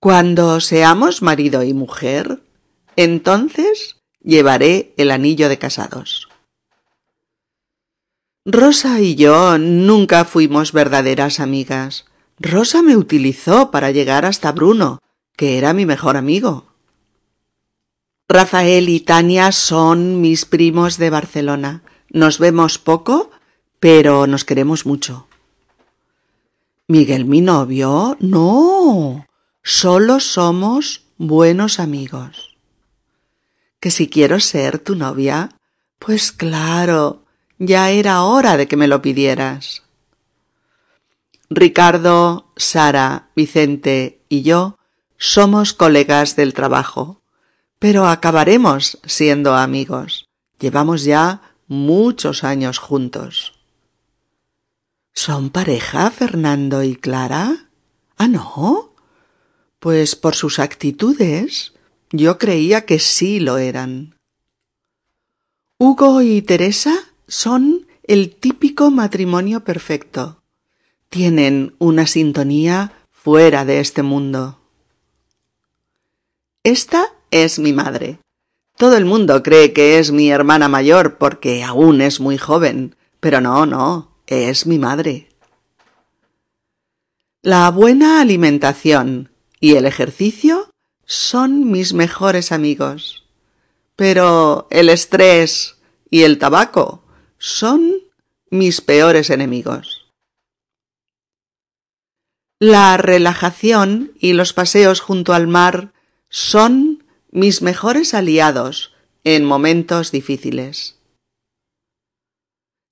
Cuando 0.00 0.58
seamos 0.58 1.22
marido 1.22 1.62
y 1.62 1.74
mujer, 1.74 2.42
entonces 2.96 3.98
llevaré 4.20 4.94
el 4.96 5.12
anillo 5.12 5.48
de 5.48 5.58
casados. 5.60 6.28
Rosa 8.44 9.00
y 9.00 9.14
yo 9.14 9.58
nunca 9.58 10.24
fuimos 10.24 10.72
verdaderas 10.72 11.38
amigas. 11.38 12.04
Rosa 12.38 12.82
me 12.82 12.96
utilizó 12.96 13.70
para 13.70 13.90
llegar 13.90 14.24
hasta 14.24 14.52
Bruno, 14.52 15.00
que 15.36 15.58
era 15.58 15.72
mi 15.72 15.86
mejor 15.86 16.16
amigo. 16.16 16.66
Rafael 18.28 18.88
y 18.88 19.00
Tania 19.00 19.52
son 19.52 20.20
mis 20.20 20.44
primos 20.44 20.98
de 20.98 21.10
Barcelona. 21.10 21.82
Nos 22.10 22.38
vemos 22.38 22.78
poco, 22.78 23.30
pero 23.80 24.26
nos 24.26 24.44
queremos 24.44 24.84
mucho. 24.84 25.28
Miguel, 26.88 27.24
mi 27.24 27.40
novio, 27.40 28.16
no. 28.20 29.26
Solo 29.62 30.20
somos 30.20 31.06
buenos 31.16 31.80
amigos. 31.80 32.56
¿Que 33.80 33.90
si 33.90 34.08
quiero 34.08 34.40
ser 34.40 34.78
tu 34.78 34.94
novia? 34.94 35.50
Pues 35.98 36.32
claro, 36.32 37.24
ya 37.58 37.90
era 37.90 38.22
hora 38.22 38.56
de 38.56 38.68
que 38.68 38.76
me 38.76 38.88
lo 38.88 39.02
pidieras. 39.02 39.85
Ricardo, 41.48 42.52
Sara, 42.56 43.30
Vicente 43.36 44.20
y 44.28 44.42
yo 44.42 44.78
somos 45.16 45.72
colegas 45.72 46.34
del 46.34 46.54
trabajo, 46.54 47.22
pero 47.78 48.06
acabaremos 48.06 48.98
siendo 49.04 49.54
amigos. 49.54 50.28
Llevamos 50.58 51.04
ya 51.04 51.54
muchos 51.68 52.42
años 52.42 52.78
juntos. 52.78 53.54
¿Son 55.12 55.50
pareja 55.50 56.10
Fernando 56.10 56.82
y 56.82 56.96
Clara? 56.96 57.68
Ah, 58.16 58.28
no. 58.28 58.92
Pues 59.78 60.16
por 60.16 60.34
sus 60.34 60.58
actitudes 60.58 61.74
yo 62.10 62.38
creía 62.38 62.86
que 62.86 62.98
sí 62.98 63.40
lo 63.40 63.58
eran. 63.58 64.16
Hugo 65.78 66.22
y 66.22 66.42
Teresa 66.42 66.94
son 67.28 67.86
el 68.02 68.34
típico 68.34 68.90
matrimonio 68.90 69.64
perfecto. 69.64 70.35
Tienen 71.16 71.74
una 71.78 72.06
sintonía 72.06 72.92
fuera 73.10 73.64
de 73.64 73.80
este 73.80 74.02
mundo. 74.02 74.60
Esta 76.62 77.06
es 77.30 77.58
mi 77.58 77.72
madre. 77.72 78.18
Todo 78.76 78.98
el 78.98 79.06
mundo 79.06 79.42
cree 79.42 79.72
que 79.72 79.98
es 79.98 80.12
mi 80.12 80.28
hermana 80.28 80.68
mayor 80.68 81.16
porque 81.16 81.64
aún 81.64 82.02
es 82.02 82.20
muy 82.20 82.36
joven, 82.36 82.96
pero 83.18 83.40
no, 83.40 83.64
no, 83.64 84.10
es 84.26 84.66
mi 84.66 84.78
madre. 84.78 85.30
La 87.40 87.70
buena 87.70 88.20
alimentación 88.20 89.30
y 89.58 89.76
el 89.76 89.86
ejercicio 89.86 90.68
son 91.06 91.70
mis 91.70 91.94
mejores 91.94 92.52
amigos. 92.52 93.24
Pero 93.96 94.68
el 94.68 94.90
estrés 94.90 95.76
y 96.10 96.24
el 96.24 96.36
tabaco 96.36 97.02
son 97.38 97.94
mis 98.50 98.82
peores 98.82 99.30
enemigos. 99.30 100.05
La 102.58 102.96
relajación 102.96 104.12
y 104.18 104.32
los 104.32 104.54
paseos 104.54 105.00
junto 105.00 105.34
al 105.34 105.46
mar 105.46 105.92
son 106.30 107.04
mis 107.30 107.60
mejores 107.60 108.14
aliados 108.14 108.94
en 109.24 109.44
momentos 109.44 110.10
difíciles. 110.10 110.96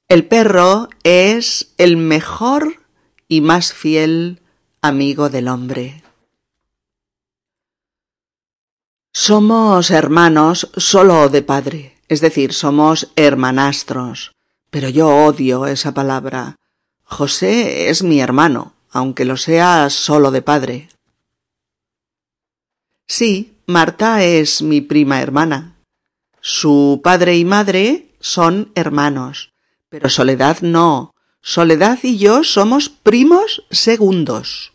El 0.08 0.26
perro 0.26 0.90
es 1.02 1.72
el 1.78 1.96
mejor 1.96 2.82
y 3.26 3.40
más 3.40 3.72
fiel 3.72 4.42
amigo 4.82 5.30
del 5.30 5.48
hombre. 5.48 6.04
Somos 9.14 9.90
hermanos 9.90 10.70
solo 10.76 11.30
de 11.30 11.40
padre. 11.40 11.94
Es 12.08 12.20
decir, 12.20 12.52
somos 12.52 13.12
hermanastros. 13.16 14.32
Pero 14.70 14.90
yo 14.90 15.08
odio 15.08 15.66
esa 15.66 15.94
palabra. 15.94 16.56
José 17.04 17.88
es 17.88 18.02
mi 18.02 18.20
hermano, 18.20 18.73
aunque 18.94 19.24
lo 19.24 19.36
sea 19.36 19.90
solo 19.90 20.30
de 20.30 20.40
padre. 20.40 20.88
Sí, 23.08 23.58
Marta 23.66 24.22
es 24.22 24.62
mi 24.62 24.80
prima 24.80 25.20
hermana. 25.20 25.74
Su 26.40 27.00
padre 27.02 27.36
y 27.36 27.44
madre 27.44 28.12
son 28.20 28.70
hermanos, 28.76 29.52
pero 29.88 30.08
Soledad 30.08 30.58
no. 30.60 31.12
Soledad 31.42 31.98
y 32.04 32.18
yo 32.18 32.44
somos 32.44 32.88
primos 32.88 33.64
segundos. 33.70 34.72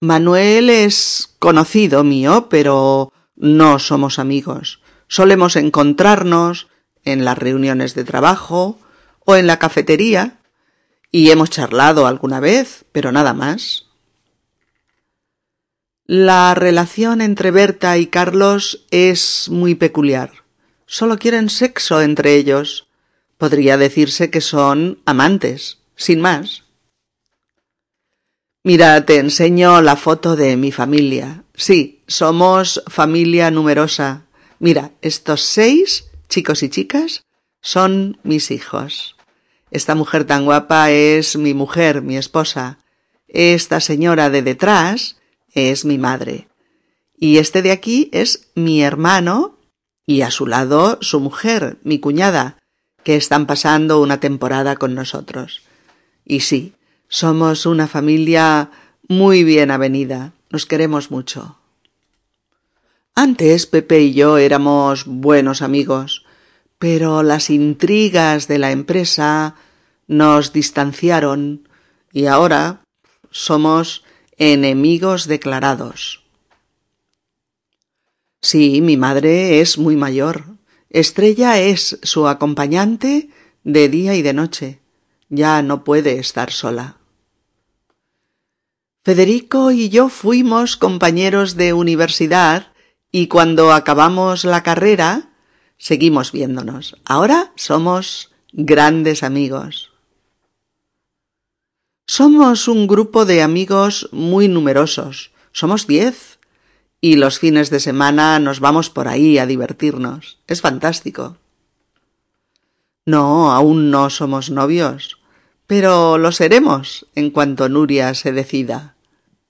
Manuel 0.00 0.70
es 0.70 1.34
conocido 1.40 2.04
mío, 2.04 2.46
pero 2.50 3.12
no 3.34 3.80
somos 3.80 4.20
amigos. 4.20 4.80
Solemos 5.08 5.56
encontrarnos 5.56 6.68
en 7.04 7.24
las 7.24 7.36
reuniones 7.36 7.96
de 7.96 8.04
trabajo 8.04 8.78
o 9.24 9.34
en 9.34 9.48
la 9.48 9.58
cafetería 9.58 10.38
y 11.12 11.30
hemos 11.30 11.50
charlado 11.50 12.06
alguna 12.06 12.40
vez, 12.40 12.86
pero 12.90 13.12
nada 13.12 13.34
más. 13.34 13.86
La 16.06 16.54
relación 16.54 17.20
entre 17.20 17.50
Berta 17.50 17.96
y 17.98 18.06
Carlos 18.06 18.86
es 18.90 19.48
muy 19.50 19.74
peculiar. 19.74 20.32
Solo 20.86 21.18
quieren 21.18 21.48
sexo 21.48 22.00
entre 22.00 22.34
ellos. 22.34 22.88
Podría 23.38 23.76
decirse 23.76 24.30
que 24.30 24.40
son 24.40 25.00
amantes, 25.04 25.78
sin 25.94 26.20
más. 26.20 26.64
Mira, 28.64 29.04
te 29.04 29.18
enseño 29.18 29.82
la 29.82 29.96
foto 29.96 30.34
de 30.34 30.56
mi 30.56 30.72
familia. 30.72 31.44
Sí, 31.54 32.02
somos 32.06 32.82
familia 32.86 33.50
numerosa. 33.50 34.26
Mira, 34.58 34.92
estos 35.02 35.42
seis 35.42 36.10
chicos 36.28 36.62
y 36.62 36.70
chicas 36.70 37.24
son 37.60 38.18
mis 38.22 38.50
hijos. 38.50 39.11
Esta 39.72 39.94
mujer 39.94 40.26
tan 40.26 40.44
guapa 40.44 40.90
es 40.90 41.36
mi 41.38 41.54
mujer, 41.54 42.02
mi 42.02 42.18
esposa. 42.18 42.76
Esta 43.26 43.80
señora 43.80 44.28
de 44.28 44.42
detrás 44.42 45.16
es 45.54 45.86
mi 45.86 45.96
madre. 45.96 46.46
Y 47.16 47.38
este 47.38 47.62
de 47.62 47.72
aquí 47.72 48.10
es 48.12 48.50
mi 48.54 48.82
hermano 48.82 49.58
y 50.04 50.20
a 50.20 50.30
su 50.30 50.46
lado 50.46 50.98
su 51.00 51.20
mujer, 51.20 51.78
mi 51.84 52.00
cuñada, 52.00 52.58
que 53.02 53.16
están 53.16 53.46
pasando 53.46 54.02
una 54.02 54.20
temporada 54.20 54.76
con 54.76 54.94
nosotros. 54.94 55.62
Y 56.22 56.40
sí, 56.40 56.74
somos 57.08 57.64
una 57.64 57.88
familia 57.88 58.70
muy 59.08 59.42
bien 59.42 59.70
avenida. 59.70 60.32
Nos 60.50 60.66
queremos 60.66 61.10
mucho. 61.10 61.56
Antes 63.14 63.64
Pepe 63.64 64.02
y 64.02 64.12
yo 64.12 64.36
éramos 64.36 65.06
buenos 65.06 65.62
amigos, 65.62 66.26
pero 66.78 67.22
las 67.22 67.48
intrigas 67.48 68.48
de 68.48 68.58
la 68.58 68.70
empresa 68.70 69.54
nos 70.12 70.52
distanciaron 70.52 71.68
y 72.12 72.26
ahora 72.26 72.84
somos 73.30 74.04
enemigos 74.36 75.26
declarados. 75.26 76.22
Sí, 78.42 78.82
mi 78.82 78.96
madre 78.96 79.60
es 79.60 79.78
muy 79.78 79.96
mayor. 79.96 80.44
Estrella 80.90 81.58
es 81.58 81.98
su 82.02 82.28
acompañante 82.28 83.30
de 83.64 83.88
día 83.88 84.14
y 84.14 84.22
de 84.22 84.34
noche. 84.34 84.80
Ya 85.30 85.62
no 85.62 85.82
puede 85.82 86.18
estar 86.18 86.52
sola. 86.52 86.98
Federico 89.04 89.70
y 89.70 89.88
yo 89.88 90.10
fuimos 90.10 90.76
compañeros 90.76 91.56
de 91.56 91.72
universidad 91.72 92.72
y 93.10 93.28
cuando 93.28 93.72
acabamos 93.72 94.44
la 94.44 94.62
carrera 94.62 95.30
seguimos 95.78 96.32
viéndonos. 96.32 96.96
Ahora 97.04 97.52
somos 97.56 98.30
grandes 98.52 99.22
amigos. 99.22 99.91
Somos 102.06 102.68
un 102.68 102.86
grupo 102.86 103.24
de 103.24 103.42
amigos 103.42 104.08
muy 104.12 104.48
numerosos. 104.48 105.32
Somos 105.52 105.86
diez. 105.86 106.38
Y 107.00 107.16
los 107.16 107.38
fines 107.38 107.70
de 107.70 107.80
semana 107.80 108.38
nos 108.38 108.60
vamos 108.60 108.88
por 108.88 109.08
ahí 109.08 109.38
a 109.38 109.46
divertirnos. 109.46 110.38
Es 110.46 110.60
fantástico. 110.60 111.36
No, 113.04 113.50
aún 113.52 113.90
no 113.90 114.08
somos 114.08 114.50
novios 114.50 115.18
pero 115.72 116.18
lo 116.18 116.32
seremos 116.32 117.06
en 117.14 117.30
cuanto 117.30 117.66
Nuria 117.70 118.12
se 118.12 118.30
decida. 118.30 118.94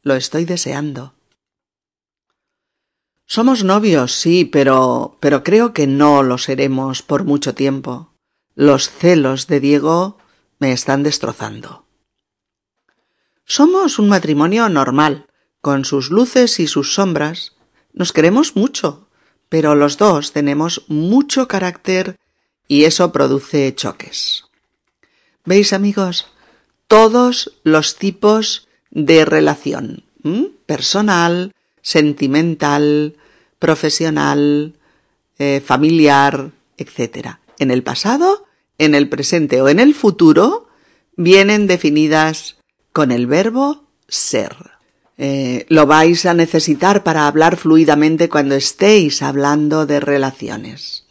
Lo 0.03 0.15
estoy 0.15 0.45
deseando. 0.45 1.15
Somos 3.27 3.65
novios, 3.65 4.13
sí, 4.13 4.45
pero 4.45 5.17
pero 5.19 5.43
creo 5.43 5.73
que 5.73 5.89
no 5.89 6.23
lo 6.23 6.39
seremos 6.39 7.03
por 7.03 7.25
mucho 7.25 7.57
tiempo. 7.57 8.13
Los 8.55 8.89
celos 8.89 9.49
de 9.49 9.59
Diego 9.59 10.19
me 10.61 10.71
están 10.71 11.03
destrozando. 11.03 11.87
Somos 13.45 13.99
un 13.99 14.09
matrimonio 14.09 14.69
normal, 14.69 15.27
con 15.61 15.85
sus 15.85 16.11
luces 16.11 16.61
y 16.61 16.67
sus 16.67 16.95
sombras. 16.95 17.53
Nos 17.93 18.13
queremos 18.13 18.57
mucho, 18.57 19.09
pero 19.49 19.75
los 19.75 19.99
dos 19.99 20.33
tenemos 20.33 20.85
mucho 20.89 21.49
carácter 21.49 22.19
y 22.69 22.85
eso 22.85 23.13
produce 23.13 23.75
choques. 23.75 24.45
¿Veis, 25.45 25.73
amigos? 25.73 26.29
Todos 26.87 27.53
los 27.65 27.97
tipos 27.97 28.69
de 28.91 29.25
relación. 29.25 30.05
Personal, 30.67 31.53
sentimental, 31.83 33.17
profesional, 33.59 34.75
eh, 35.39 35.63
familiar, 35.65 36.53
etc. 36.77 37.39
En 37.59 37.71
el 37.71 37.83
pasado, 37.83 38.47
en 38.79 38.95
el 38.95 39.09
presente 39.09 39.61
o 39.61 39.69
en 39.69 39.81
el 39.81 39.95
futuro, 39.95 40.69
vienen 41.17 41.67
definidas 41.67 42.57
con 42.93 43.11
el 43.11 43.27
verbo 43.27 43.85
ser. 44.09 44.57
Eh, 45.19 45.67
lo 45.69 45.87
vais 45.87 46.27
a 46.27 46.35
necesitar 46.35 47.05
para 47.05 47.27
hablar 47.27 47.57
fluidamente 47.57 48.29
cuando 48.29 48.55
estéis 48.55 49.23
hablando 49.23 49.87
de 49.87 50.01
relaciones. 50.01 51.07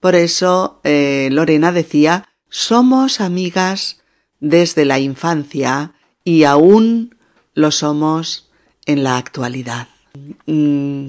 Por 0.00 0.14
eso 0.14 0.80
eh, 0.84 1.28
Lorena 1.30 1.72
decía 1.72 2.26
somos 2.48 3.20
amigas 3.20 4.00
desde 4.40 4.84
la 4.84 4.98
infancia 4.98 5.92
y 6.24 6.44
aún 6.44 7.16
lo 7.54 7.70
somos 7.70 8.50
en 8.86 9.04
la 9.04 9.16
actualidad. 9.18 9.88
Mm, 10.46 11.06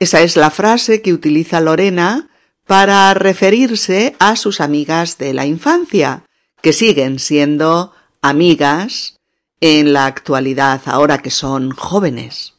esa 0.00 0.22
es 0.22 0.36
la 0.36 0.50
frase 0.50 1.02
que 1.02 1.12
utiliza 1.12 1.60
Lorena 1.60 2.30
para 2.66 3.12
referirse 3.14 4.14
a 4.18 4.36
sus 4.36 4.60
amigas 4.60 5.18
de 5.18 5.34
la 5.34 5.46
infancia, 5.46 6.24
que 6.62 6.72
siguen 6.72 7.18
siendo 7.18 7.92
amigas 8.22 9.17
en 9.60 9.92
la 9.92 10.06
actualidad 10.06 10.82
ahora 10.86 11.18
que 11.18 11.30
son 11.30 11.70
jóvenes. 11.70 12.54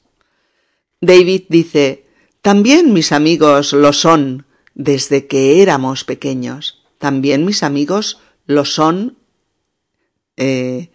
David 1.02 1.44
dice, 1.50 2.06
también 2.42 2.94
mis 2.94 3.12
amigos 3.12 3.74
lo 3.74 3.94
son 3.94 4.46
desde 4.74 5.28
que 5.28 5.62
éramos 5.62 6.04
pequeños 6.04 6.80
también 7.00 7.46
mis 7.46 7.64
amigos 7.64 8.20
lo 8.46 8.66
son, 8.66 9.18
eh, 10.36 10.92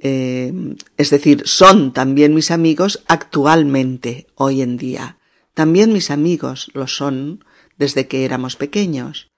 eh, 0.00 0.52
es 0.96 1.10
decir, 1.10 1.42
son 1.44 1.92
también 1.92 2.34
mis 2.34 2.50
amigos 2.50 3.04
actualmente, 3.06 4.26
hoy 4.34 4.62
en 4.62 4.76
día. 4.76 5.18
También 5.52 5.92
mis 5.92 6.10
amigos 6.10 6.70
lo 6.74 6.88
son 6.88 7.44
desde 7.76 8.08
que 8.08 8.24
éramos 8.24 8.56
pequeños. 8.56 9.30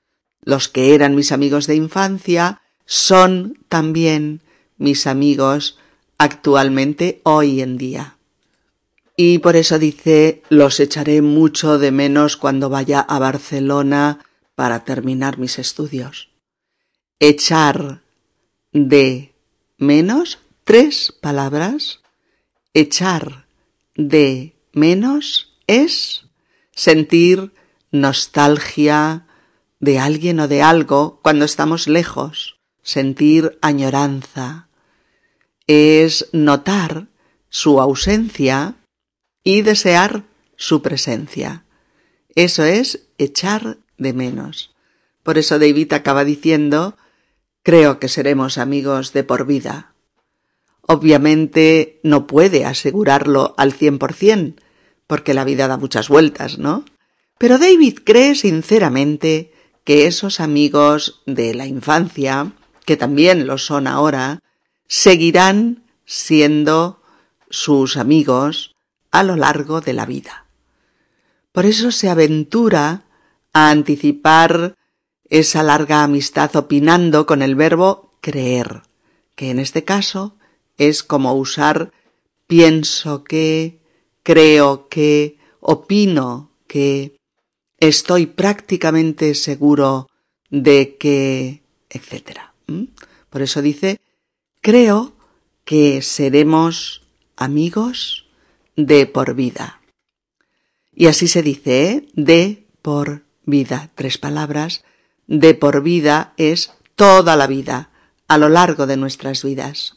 Los 0.43 0.69
que 0.69 0.95
eran 0.95 1.15
mis 1.15 1.33
amigos 1.33 1.67
de 1.67 1.75
infancia 1.75 2.63
son 2.85 3.59
también 3.69 4.43
mis 4.79 5.07
amigos 5.09 5.79
actualmente, 6.19 7.21
hoy 7.25 7.61
en 7.61 7.79
día. 7.79 8.17
Y 9.17 9.39
por 9.39 9.57
eso 9.57 9.79
dice, 9.79 10.43
los 10.51 10.79
echaré 10.79 11.23
mucho 11.23 11.79
de 11.79 11.91
menos 11.91 12.37
cuando 12.37 12.69
vaya 12.69 13.01
a 13.01 13.19
Barcelona 13.19 14.21
para 14.55 14.85
terminar 14.85 15.39
mis 15.39 15.59
estudios. 15.59 16.31
Echar 17.19 18.03
de 18.73 19.35
menos 19.79 20.39
tres 20.65 21.13
palabras. 21.21 22.01
Echar 22.75 23.47
de 23.95 24.55
menos 24.73 25.57
es 25.67 26.27
sentir 26.73 27.53
nostalgia 27.91 29.27
de 29.81 29.99
alguien 29.99 30.41
o 30.41 30.49
de 30.49 30.63
algo 30.63 31.21
cuando 31.23 31.45
estamos 31.45 31.89
lejos, 31.89 32.59
sentir 32.83 33.59
añoranza. 33.63 34.66
Es 35.67 36.29
notar 36.33 37.09
su 37.49 37.81
ausencia 37.81 38.75
y 39.43 39.63
desear 39.63 40.25
su 40.57 40.83
presencia. 40.83 41.65
Eso 42.35 42.65
es 42.65 43.09
echar 43.19 43.79
de 43.99 44.13
menos. 44.13 44.75
Por 45.23 45.39
eso 45.39 45.59
David 45.59 45.93
acaba 45.93 46.25
diciendo 46.25 46.97
creo 47.67 47.99
que 47.99 48.07
seremos 48.07 48.59
amigos 48.59 49.13
de 49.13 49.25
por 49.25 49.45
vida. 49.45 49.93
Obviamente 50.83 51.99
no 52.05 52.29
puede 52.29 52.65
asegurarlo 52.65 53.57
al 53.59 53.73
cien 53.73 53.99
por 53.99 54.13
cien, 54.13 54.61
porque 55.09 55.35
la 55.35 55.43
vida 55.43 55.67
da 55.67 55.77
muchas 55.77 56.09
vueltas, 56.09 56.59
¿no? 56.59 56.85
Pero 57.39 57.59
David 57.59 57.99
cree 58.05 58.37
sinceramente 58.37 59.53
que 59.83 60.07
esos 60.07 60.39
amigos 60.39 61.23
de 61.27 61.55
la 61.55 61.67
infancia, 61.67 62.53
que 62.85 62.97
también 62.97 63.49
lo 63.49 63.59
son 63.59 63.89
ahora, 63.89 64.39
seguirán 64.89 65.85
siendo 66.05 67.03
sus 67.51 67.97
amigos 67.97 68.75
a 69.11 69.23
lo 69.23 69.37
largo 69.37 69.81
de 69.81 69.93
la 69.93 70.07
vida. 70.07 70.47
Por 71.53 71.67
eso 71.67 71.91
se 71.91 72.09
aventura 72.09 73.05
a 73.53 73.71
anticipar 73.71 74.75
esa 75.29 75.63
larga 75.63 76.03
amistad 76.03 76.55
opinando 76.55 77.27
con 77.27 77.43
el 77.43 77.55
verbo 77.55 78.13
creer, 78.21 78.83
que 79.35 79.51
en 79.51 79.59
este 79.59 79.85
caso 79.85 80.37
es 80.77 81.03
como 81.03 81.35
usar 81.35 81.93
pienso 82.47 83.25
que, 83.25 83.81
creo 84.23 84.89
que, 84.89 85.39
opino 85.61 86.51
que, 86.67 87.17
estoy 87.79 88.27
prácticamente 88.27 89.35
seguro 89.35 90.09
de 90.51 90.97
que, 90.97 91.63
etc. 91.91 92.39
Por 93.31 93.43
eso 93.43 93.63
dice, 93.63 94.01
creo 94.67 95.13
que 95.65 96.03
seremos 96.03 97.03
amigos 97.37 98.27
de 98.75 99.07
por 99.07 99.35
vida. 99.35 99.81
Y 100.93 101.07
así 101.07 101.29
se 101.29 101.45
dice, 101.45 101.89
¿eh? 101.89 102.09
de 102.15 102.67
por 102.83 103.27
vida. 103.45 103.91
Tres 103.95 104.19
palabras. 104.19 104.83
De 105.29 105.55
por 105.55 105.85
vida 105.85 106.35
es 106.37 106.73
toda 106.97 107.37
la 107.37 107.47
vida, 107.47 107.91
a 108.27 108.39
lo 108.39 108.49
largo 108.49 108.89
de 108.89 108.97
nuestras 108.97 109.45
vidas. 109.45 109.95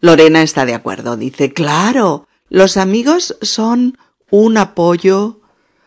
Lorena 0.00 0.42
está 0.42 0.66
de 0.66 0.74
acuerdo. 0.74 1.16
Dice, 1.16 1.54
claro, 1.54 2.28
los 2.50 2.76
amigos 2.76 3.34
son 3.40 3.96
un 4.30 4.58
apoyo 4.58 5.40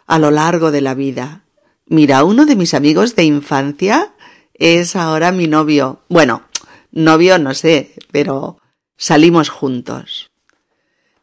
a 0.08 0.18
lo 0.18 0.32
largo 0.32 0.72
de 0.72 0.82
la 0.82 0.96
vida. 0.96 1.44
Mira, 1.86 2.24
uno 2.24 2.48
de 2.48 2.56
mis 2.56 2.74
amigos 2.74 3.16
de 3.16 3.26
infancia 3.26 4.16
es 4.56 4.96
ahora 4.96 5.32
mi 5.32 5.46
novio. 5.46 6.02
Bueno, 6.10 6.42
novio 6.94 7.38
no 7.40 7.54
sé, 7.54 7.94
pero 8.12 8.60
salimos 8.96 9.50
juntos. 9.50 10.32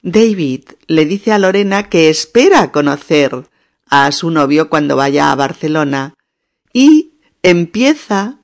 David 0.02 0.64
le 0.86 1.06
dice 1.06 1.32
a 1.32 1.38
Lorena 1.38 1.88
que 1.88 2.10
espera 2.10 2.72
conocer 2.72 3.48
a 3.86 4.12
su 4.12 4.30
novio 4.30 4.68
cuando 4.68 4.96
vaya 4.96 5.30
a 5.30 5.36
Barcelona 5.36 6.14
y 6.72 7.14
empieza 7.42 8.40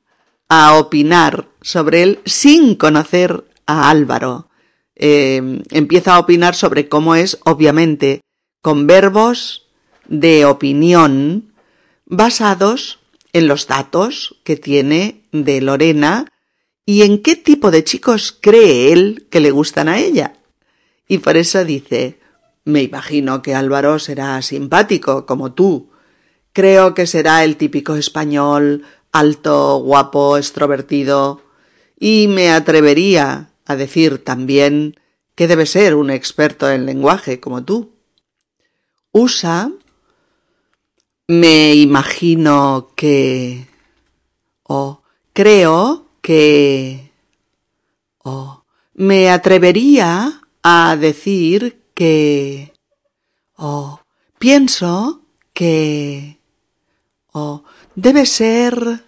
a 0.49 0.75
opinar 0.75 1.49
sobre 1.61 2.03
él 2.03 2.21
sin 2.25 2.77
conocer 2.77 3.45
a 3.67 3.91
Álvaro. 3.91 4.49
Eh, 4.95 5.63
empieza 5.71 6.15
a 6.15 6.19
opinar 6.19 6.55
sobre 6.55 6.89
cómo 6.89 7.15
es, 7.15 7.39
obviamente, 7.45 8.21
con 8.63 8.87
verbos 8.87 9.67
de 10.09 10.45
opinión 10.45 11.53
basados 12.07 13.01
en 13.33 13.49
los 13.49 13.67
datos 13.67 14.37
que 14.45 14.57
tiene 14.57 15.23
de 15.33 15.61
Lorena 15.61 16.27
y 16.87 17.03
en 17.03 17.21
qué 17.21 17.37
tipo 17.37 17.71
de 17.71 17.85
chicos 17.85 18.37
cree 18.41 18.93
él 18.93 19.27
que 19.29 19.41
le 19.41 19.51
gustan 19.51 19.89
a 19.89 19.99
ella. 19.99 20.35
Y 21.09 21.19
por 21.19 21.37
eso 21.37 21.65
dice, 21.65 22.21
me 22.65 22.83
imagino 22.83 23.43
que 23.43 23.55
Álvaro 23.55 23.99
será 23.99 24.41
simpático, 24.41 25.27
como 25.27 25.53
tú. 25.53 25.91
Creo 26.53 26.95
que 26.95 27.07
será 27.07 27.45
el 27.45 27.57
típico 27.57 27.97
español, 27.97 28.85
alto, 29.13 29.79
guapo, 29.79 30.39
extrovertido. 30.39 31.43
Y 31.99 32.29
me 32.29 32.51
atrevería 32.51 33.51
a 33.67 33.77
decir 33.77 34.25
también 34.25 34.99
que 35.35 35.49
debe 35.49 35.67
ser 35.67 35.97
un 35.97 36.11
experto 36.11 36.71
en 36.71 36.87
lenguaje, 36.87 37.41
como 37.41 37.65
tú. 37.65 37.93
Usa 39.13 39.73
me 41.29 41.75
imagino 41.75 42.93
que 42.95 43.67
o 44.63 45.03
creo 45.33 46.06
que 46.27 47.13
o 48.25 48.65
me 48.95 49.31
atrevería 49.31 50.43
a 50.61 50.97
decir 50.97 51.85
que 51.95 52.73
o 53.55 54.01
pienso 54.37 55.23
que 55.53 56.41
o 57.33 57.63
debe 57.95 58.27
ser 58.27 59.05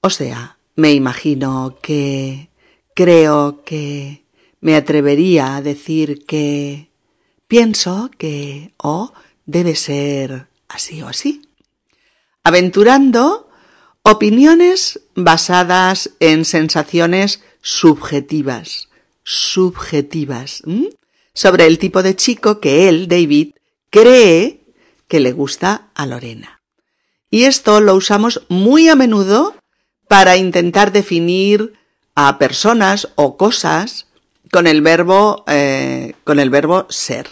o 0.00 0.08
sea, 0.08 0.56
me 0.76 0.94
imagino 0.94 1.76
que 1.82 2.48
creo 2.94 3.62
que 3.62 4.24
me 4.60 4.76
atrevería 4.76 5.56
a 5.56 5.60
decir 5.60 6.24
que 6.24 6.88
pienso 7.46 8.10
que 8.16 8.72
o 8.78 9.12
debe 9.44 9.74
ser 9.74 10.48
así 10.68 11.02
o 11.02 11.08
así. 11.08 11.42
Aventurando 12.44 13.45
opiniones 14.08 15.00
basadas 15.16 16.10
en 16.20 16.44
sensaciones 16.44 17.42
subjetivas, 17.60 18.88
subjetivas, 19.24 20.62
sobre 21.34 21.66
el 21.66 21.80
tipo 21.80 22.04
de 22.04 22.14
chico 22.14 22.60
que 22.60 22.88
él, 22.88 23.08
David, 23.08 23.54
cree 23.90 24.60
que 25.08 25.18
le 25.18 25.32
gusta 25.32 25.90
a 25.96 26.06
Lorena. 26.06 26.62
Y 27.30 27.44
esto 27.44 27.80
lo 27.80 27.96
usamos 27.96 28.42
muy 28.48 28.88
a 28.88 28.94
menudo 28.94 29.56
para 30.06 30.36
intentar 30.36 30.92
definir 30.92 31.72
a 32.14 32.38
personas 32.38 33.08
o 33.16 33.36
cosas 33.36 34.06
con 34.52 34.68
el 34.68 34.82
verbo, 34.82 35.42
eh, 35.48 36.14
con 36.22 36.38
el 36.38 36.50
verbo 36.50 36.86
ser. 36.90 37.28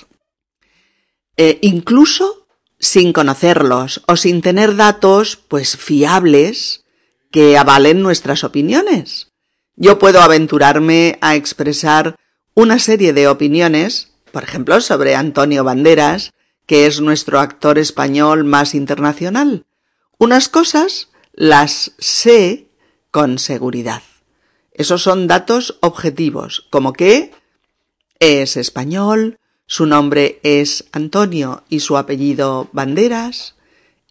Eh, 1.37 1.61
incluso 1.63 2.44
sin 2.79 3.13
conocerlos 3.13 4.03
o 4.07 4.17
sin 4.17 4.43
tener 4.43 4.77
datos, 4.77 5.37
pues 5.37 5.77
fiables, 5.77 6.85
que 7.31 7.59
avalen 7.59 8.03
nuestras 8.03 8.45
opiniones. 8.45 9.33
Yo 9.77 9.99
puedo 9.99 10.21
aventurarme 10.21 11.19
a 11.21 11.35
expresar 11.35 12.17
una 12.55 12.79
serie 12.79 13.13
de 13.13 13.27
opiniones, 13.27 14.13
por 14.31 14.45
ejemplo, 14.45 14.81
sobre 14.81 15.17
Antonio 15.17 15.65
Banderas, 15.65 16.33
que 16.67 16.87
es 16.87 17.01
nuestro 17.01 17.41
actor 17.41 17.79
español 17.79 18.45
más 18.45 18.75
internacional. 18.75 19.67
Unas 20.19 20.49
cosas 20.49 21.09
las 21.33 21.93
sé 21.99 22.69
con 23.11 23.39
seguridad. 23.39 24.03
Esos 24.73 25.03
son 25.03 25.27
datos 25.27 25.79
objetivos, 25.81 26.67
como 26.71 26.93
que 26.93 27.33
es 28.21 28.57
español, 28.57 29.39
su 29.67 29.87
nombre 29.87 30.41
es 30.43 30.85
Antonio 30.93 31.65
y 31.69 31.81
su 31.81 31.97
apellido 31.97 32.69
Banderas. 32.73 33.57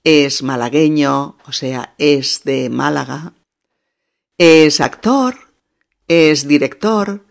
Es 0.03 0.43
malagueño, 0.43 1.37
o 1.45 1.51
sea, 1.51 1.93
es 1.97 2.43
de 2.43 2.69
Málaga. 2.69 3.33
Es 4.37 4.81
actor, 4.81 5.53
es 6.07 6.47
director, 6.47 7.25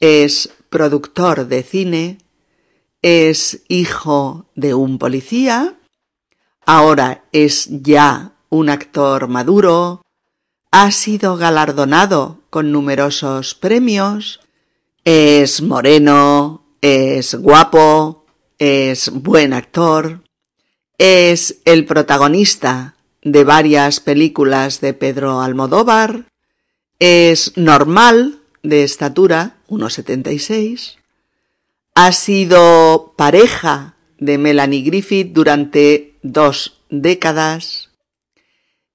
es 0.00 0.50
productor 0.70 1.46
de 1.46 1.62
cine, 1.62 2.18
es 3.02 3.62
hijo 3.68 4.46
de 4.54 4.74
un 4.74 4.98
policía, 4.98 5.78
ahora 6.66 7.24
es 7.32 7.68
ya 7.82 8.32
un 8.48 8.70
actor 8.70 9.28
maduro, 9.28 10.02
ha 10.70 10.90
sido 10.90 11.36
galardonado 11.36 12.40
con 12.50 12.72
numerosos 12.72 13.54
premios, 13.54 14.40
es 15.04 15.62
moreno, 15.62 16.67
es 16.80 17.34
guapo, 17.34 18.26
es 18.58 19.10
buen 19.10 19.52
actor, 19.52 20.22
es 20.98 21.60
el 21.64 21.84
protagonista 21.84 22.96
de 23.22 23.44
varias 23.44 24.00
películas 24.00 24.80
de 24.80 24.94
Pedro 24.94 25.40
Almodóvar, 25.40 26.26
es 26.98 27.56
normal 27.56 28.40
de 28.62 28.84
estatura, 28.84 29.58
1,76, 29.68 30.96
ha 31.94 32.12
sido 32.12 33.14
pareja 33.16 33.96
de 34.18 34.38
Melanie 34.38 34.82
Griffith 34.82 35.32
durante 35.32 36.16
dos 36.22 36.80
décadas, 36.90 37.90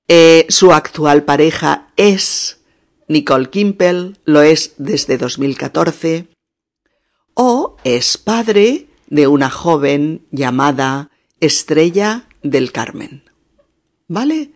eh, 0.07 0.45
su 0.49 0.73
actual 0.73 1.23
pareja 1.23 1.87
es 1.95 2.59
Nicole 3.07 3.49
Kimpel, 3.49 4.17
lo 4.25 4.41
es 4.41 4.73
desde 4.77 5.17
2014, 5.17 6.27
o 7.33 7.77
es 7.83 8.17
padre 8.17 8.87
de 9.07 9.27
una 9.27 9.49
joven 9.49 10.25
llamada 10.31 11.09
Estrella 11.39 12.27
del 12.41 12.71
Carmen. 12.71 13.23
¿Vale? 14.07 14.51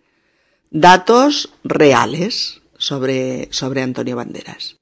Datos 0.70 1.52
reales 1.64 2.60
sobre, 2.76 3.48
sobre 3.50 3.82
Antonio 3.82 4.16
Banderas. 4.16 4.76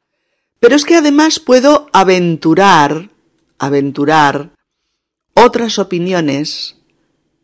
Pero 0.60 0.74
es 0.74 0.84
que 0.84 0.96
además 0.96 1.38
puedo 1.38 1.88
aventurar, 1.92 3.10
aventurar 3.58 4.50
otras 5.34 5.78
opiniones 5.78 6.76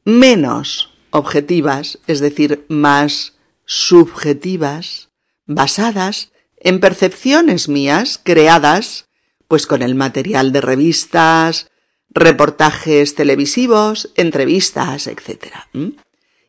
menos 0.05 0.91
objetivas, 1.11 1.99
es 2.07 2.21
decir, 2.21 2.65
más 2.69 3.35
subjetivas, 3.67 5.11
basadas 5.47 6.33
en 6.57 6.81
percepciones 6.81 7.69
mías 7.69 8.21
creadas 8.23 9.07
pues 9.53 9.67
con 9.67 9.83
el 9.83 9.95
material 9.95 10.51
de 10.51 10.63
revistas, 10.63 11.71
reportajes 12.09 13.15
televisivos, 13.15 14.11
entrevistas, 14.17 15.07
etc. 15.07 15.57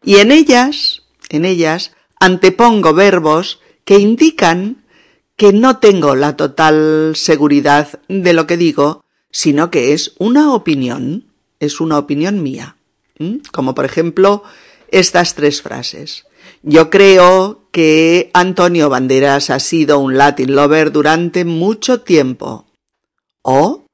Y 0.02 0.20
en 0.20 0.32
ellas, 0.32 1.04
en 1.28 1.44
ellas, 1.44 1.92
antepongo 2.22 2.94
verbos 2.94 3.60
que 3.84 4.00
indican 4.00 4.86
que 5.36 5.52
no 5.52 5.80
tengo 5.80 6.16
la 6.16 6.38
total 6.38 7.12
seguridad 7.18 8.00
de 8.08 8.32
lo 8.32 8.48
que 8.48 8.56
digo, 8.56 9.04
sino 9.32 9.70
que 9.70 9.92
es 9.92 10.14
una 10.18 10.54
opinión, 10.54 11.26
es 11.60 11.82
una 11.82 11.98
opinión 11.98 12.42
mía. 12.42 12.78
Como 13.52 13.76
por 13.76 13.84
ejemplo 13.84 14.44
estas 14.88 15.36
tres 15.36 15.62
frases. 15.62 16.24
Yo 16.62 16.90
creo 16.90 17.68
que 17.74 18.32
Antonio 18.34 18.88
Banderas 18.88 19.50
ha 19.50 19.60
sido 19.60 20.00
un 20.00 20.18
Latin 20.18 20.56
lover 20.56 20.94
durante 20.94 21.44
mucho 21.44 22.00
tiempo. 22.00 22.66
O 23.44 23.86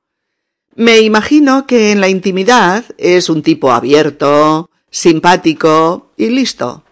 me 0.76 1.02
imagino 1.02 1.68
que 1.68 1.92
en 1.92 2.00
la 2.00 2.08
intimidad 2.08 2.86
es 2.98 3.30
un 3.30 3.44
tipo 3.44 3.72
abierto, 3.72 4.70
simpático 4.90 6.14
y 6.16 6.30
listo. 6.30 6.84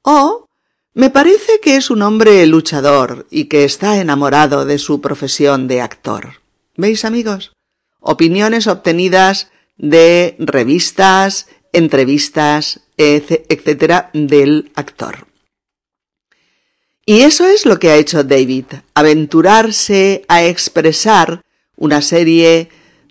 O 0.00 0.48
me 0.94 1.10
parece 1.10 1.60
que 1.60 1.76
es 1.76 1.90
un 1.90 2.02
hombre 2.02 2.46
luchador 2.46 3.26
y 3.30 3.46
que 3.46 3.64
está 3.64 4.00
enamorado 4.00 4.64
de 4.64 4.78
su 4.78 5.00
profesión 5.00 5.68
de 5.68 5.82
actor. 5.82 6.40
¿Veis, 6.76 7.04
amigos? 7.04 7.52
Opiniones 8.00 8.66
obtenidas 8.66 9.50
de 9.76 10.36
revistas, 10.38 11.48
entrevistas, 11.72 12.80
etcétera, 12.96 14.10
del 14.12 14.72
actor. 14.74 15.26
Y 17.04 17.22
eso 17.22 17.46
es 17.46 17.66
lo 17.66 17.78
que 17.78 17.90
ha 17.90 17.96
hecho 17.96 18.22
David, 18.22 18.66
aventurarse 18.94 20.24
a 20.28 20.44
expresar 20.44 21.42
una 21.82 22.00
serie 22.00 22.68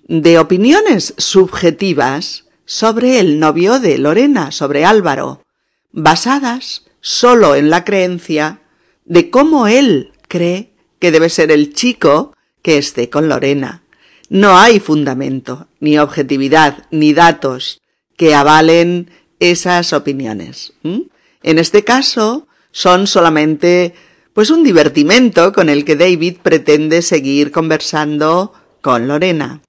de 0.08 0.38
opiniones 0.38 1.12
subjetivas 1.18 2.46
sobre 2.64 3.20
el 3.20 3.38
novio 3.38 3.78
de 3.78 3.98
Lorena, 3.98 4.50
sobre 4.50 4.86
Álvaro, 4.86 5.42
basadas 5.90 6.86
solo 7.02 7.54
en 7.54 7.68
la 7.68 7.84
creencia 7.84 8.62
de 9.04 9.28
cómo 9.28 9.66
él 9.66 10.12
cree 10.26 10.72
que 11.00 11.12
debe 11.12 11.28
ser 11.28 11.50
el 11.50 11.74
chico 11.74 12.34
que 12.62 12.78
esté 12.78 13.10
con 13.10 13.28
Lorena. 13.28 13.82
No 14.30 14.56
hay 14.56 14.80
fundamento, 14.80 15.68
ni 15.78 15.98
objetividad, 15.98 16.86
ni 16.90 17.12
datos 17.12 17.82
que 18.16 18.34
avalen 18.34 19.10
esas 19.38 19.92
opiniones. 19.92 20.72
En 20.82 21.58
este 21.58 21.84
caso, 21.84 22.48
son 22.70 23.06
solamente 23.06 23.92
pues 24.32 24.48
un 24.48 24.64
divertimento 24.64 25.52
con 25.52 25.68
el 25.68 25.84
que 25.84 25.94
David 25.94 26.38
pretende 26.42 27.02
seguir 27.02 27.52
conversando 27.52 28.54
con 28.82 29.08
Lorena. 29.08 29.62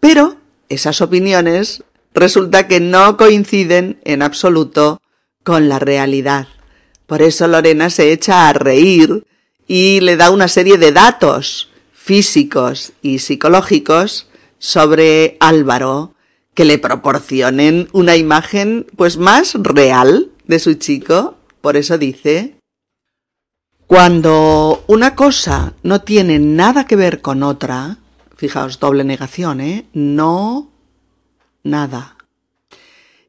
Pero 0.00 0.36
esas 0.68 1.00
opiniones 1.00 1.84
resulta 2.12 2.68
que 2.68 2.80
no 2.80 3.16
coinciden 3.16 3.98
en 4.04 4.20
absoluto 4.20 5.00
con 5.42 5.68
la 5.68 5.78
realidad. 5.78 6.48
Por 7.06 7.22
eso 7.22 7.48
Lorena 7.48 7.88
se 7.88 8.12
echa 8.12 8.48
a 8.48 8.52
reír 8.52 9.26
y 9.66 10.00
le 10.00 10.16
da 10.16 10.30
una 10.30 10.48
serie 10.48 10.76
de 10.76 10.92
datos 10.92 11.70
físicos 11.92 12.92
y 13.00 13.20
psicológicos 13.20 14.28
sobre 14.58 15.36
Álvaro 15.40 16.14
que 16.54 16.64
le 16.64 16.78
proporcionen 16.78 17.88
una 17.92 18.16
imagen 18.16 18.86
pues 18.96 19.16
más 19.16 19.54
real 19.54 20.30
de 20.46 20.58
su 20.58 20.74
chico. 20.74 21.36
Por 21.60 21.76
eso 21.76 21.96
dice 21.96 22.56
cuando 23.92 24.84
una 24.86 25.14
cosa 25.14 25.74
no 25.82 26.00
tiene 26.00 26.38
nada 26.38 26.86
que 26.86 26.96
ver 26.96 27.20
con 27.20 27.42
otra, 27.42 27.98
fijaos, 28.42 28.80
doble 28.80 29.04
negación, 29.04 29.60
¿eh? 29.60 29.86
No, 29.92 30.72
nada. 31.62 32.16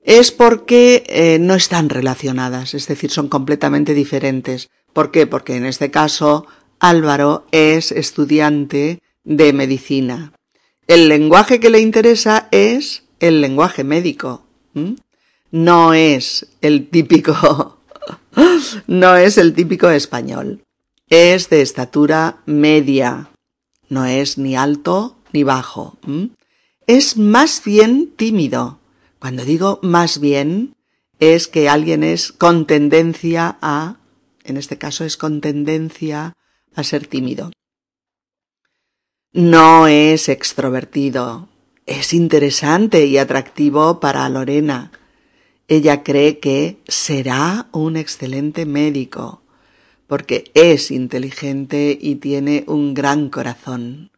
Es 0.04 0.32
porque 0.32 1.04
eh, 1.06 1.38
no 1.40 1.54
están 1.54 1.90
relacionadas, 1.90 2.74
es 2.74 2.88
decir, 2.88 3.12
son 3.12 3.28
completamente 3.28 3.94
diferentes. 3.94 4.72
¿Por 4.92 5.12
qué? 5.12 5.28
Porque 5.28 5.56
en 5.56 5.68
este 5.68 5.92
caso 5.92 6.48
Álvaro 6.80 7.46
es 7.52 7.92
estudiante 7.92 9.04
de 9.24 9.54
medicina. 9.54 10.34
El 10.88 11.10
lenguaje 11.10 11.60
que 11.60 11.70
le 11.70 11.80
interesa 11.80 12.48
es 12.50 13.04
el 13.20 13.40
lenguaje 13.40 13.84
médico. 13.84 14.48
No 15.52 15.94
es 15.94 16.48
el 16.62 16.88
típico, 16.88 17.78
no 18.88 19.16
es 19.16 19.38
el 19.38 19.54
típico 19.54 19.92
español. 19.92 20.64
Es 21.08 21.52
de 21.52 21.62
estatura 21.62 22.38
media. 22.48 23.30
No 23.94 24.06
es 24.06 24.40
ni 24.40 24.56
alto 24.56 25.18
ni 25.34 25.44
bajo. 25.44 26.00
Es 26.88 27.16
más 27.16 27.62
bien 27.64 28.12
tímido. 28.16 28.80
Cuando 29.20 29.46
digo 29.46 29.80
más 29.84 30.20
bien, 30.20 30.76
es 31.20 31.48
que 31.48 31.70
alguien 31.70 32.04
es 32.04 32.32
con 32.32 32.66
tendencia 32.66 33.60
a, 33.62 33.98
en 34.44 34.58
este 34.58 34.80
caso 34.80 35.06
es 35.06 35.16
con 35.16 35.42
tendencia 35.42 36.34
a 36.74 36.84
ser 36.84 37.06
tímido. 37.06 37.52
No 39.32 39.88
es 39.88 40.28
extrovertido. 40.28 41.48
Es 41.86 42.16
interesante 42.16 43.06
y 43.06 43.20
atractivo 43.20 44.00
para 44.00 44.28
Lorena. 44.28 44.92
Ella 45.68 46.02
cree 46.02 46.40
que 46.40 46.82
será 46.88 47.68
un 47.72 47.96
excelente 47.96 48.66
médico, 48.66 49.43
porque 50.14 50.52
es 50.54 50.92
inteligente 50.92 51.98
y 52.00 52.18
tiene 52.18 52.66
un 52.68 52.94
gran 52.94 53.30
corazón. 53.30 54.12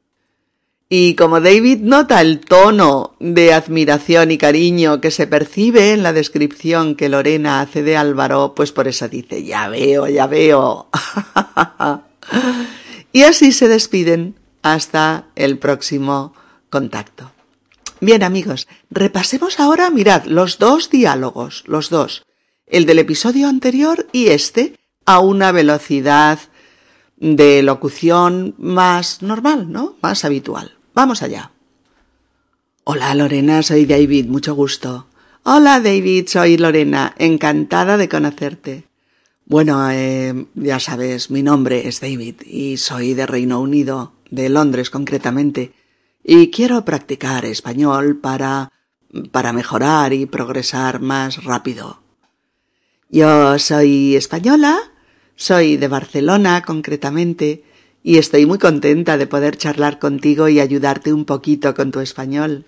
Y 0.90 1.16
como 1.16 1.40
David 1.40 1.78
nota 1.84 2.20
el 2.20 2.42
tono 2.42 3.16
de 3.22 3.54
admiración 3.54 4.30
y 4.30 4.38
cariño 4.38 5.00
que 5.00 5.10
se 5.10 5.26
percibe 5.26 5.94
en 5.94 6.04
la 6.04 6.12
descripción 6.12 6.96
que 6.96 7.08
Lorena 7.08 7.62
hace 7.62 7.82
de 7.82 7.96
Álvaro, 7.96 8.56
pues 8.58 8.74
por 8.74 8.90
eso 8.90 9.08
dice, 9.08 9.46
ya 9.46 9.70
veo, 9.70 10.10
ya 10.10 10.28
veo. 10.28 10.90
y 13.14 13.24
así 13.24 13.54
se 13.54 13.70
despiden 13.70 14.36
hasta 14.64 15.28
el 15.38 15.60
próximo 15.60 16.34
contacto. 16.70 17.32
Bien 18.02 18.22
amigos, 18.22 18.68
repasemos 18.90 19.62
ahora, 19.62 19.90
mirad, 19.92 20.26
los 20.26 20.60
dos 20.60 20.90
diálogos, 20.90 21.64
los 21.68 21.90
dos, 21.90 22.26
el 22.68 22.86
del 22.86 23.00
episodio 23.00 23.48
anterior 23.48 24.08
y 24.12 24.28
este, 24.28 24.76
a 25.06 25.20
una 25.20 25.52
velocidad 25.52 26.40
de 27.18 27.64
locución 27.64 28.56
más 28.58 29.22
normal, 29.22 29.72
¿no? 29.72 29.96
Más 30.02 30.26
habitual. 30.26 30.76
Vamos 30.94 31.22
allá. 31.22 31.52
Hola 32.84 33.14
Lorena, 33.16 33.64
soy 33.64 33.86
David, 33.86 34.28
mucho 34.28 34.54
gusto. 34.56 35.08
Hola 35.44 35.80
David, 35.80 36.28
soy 36.28 36.58
Lorena, 36.58 37.14
encantada 37.18 37.98
de 37.98 38.10
conocerte. 38.10 38.84
Bueno, 39.46 39.90
eh, 39.92 40.48
ya 40.56 40.80
sabes, 40.80 41.30
mi 41.30 41.44
nombre 41.44 41.88
es 41.88 42.02
David 42.02 42.42
y 42.46 42.78
soy 42.78 43.14
de 43.14 43.26
Reino 43.26 43.60
Unido, 43.60 44.14
de 44.30 44.50
Londres 44.50 44.90
concretamente, 44.90 45.74
y 46.24 46.50
quiero 46.50 46.84
practicar 46.84 47.46
español 47.46 48.18
para 48.18 48.72
para 49.32 49.54
mejorar 49.54 50.14
y 50.14 50.26
progresar 50.26 51.00
más 51.00 51.44
rápido. 51.44 52.02
Yo 53.10 53.58
soy 53.60 54.16
española, 54.16 54.78
soy 55.36 55.78
de 55.78 55.88
Barcelona 55.88 56.62
concretamente, 56.62 57.64
y 58.04 58.18
estoy 58.18 58.46
muy 58.46 58.60
contenta 58.60 59.18
de 59.18 59.28
poder 59.28 59.58
charlar 59.58 59.98
contigo 60.00 60.48
y 60.48 60.60
ayudarte 60.60 61.12
un 61.12 61.26
poquito 61.26 61.74
con 61.74 61.92
tu 61.92 62.00
español. 62.02 62.66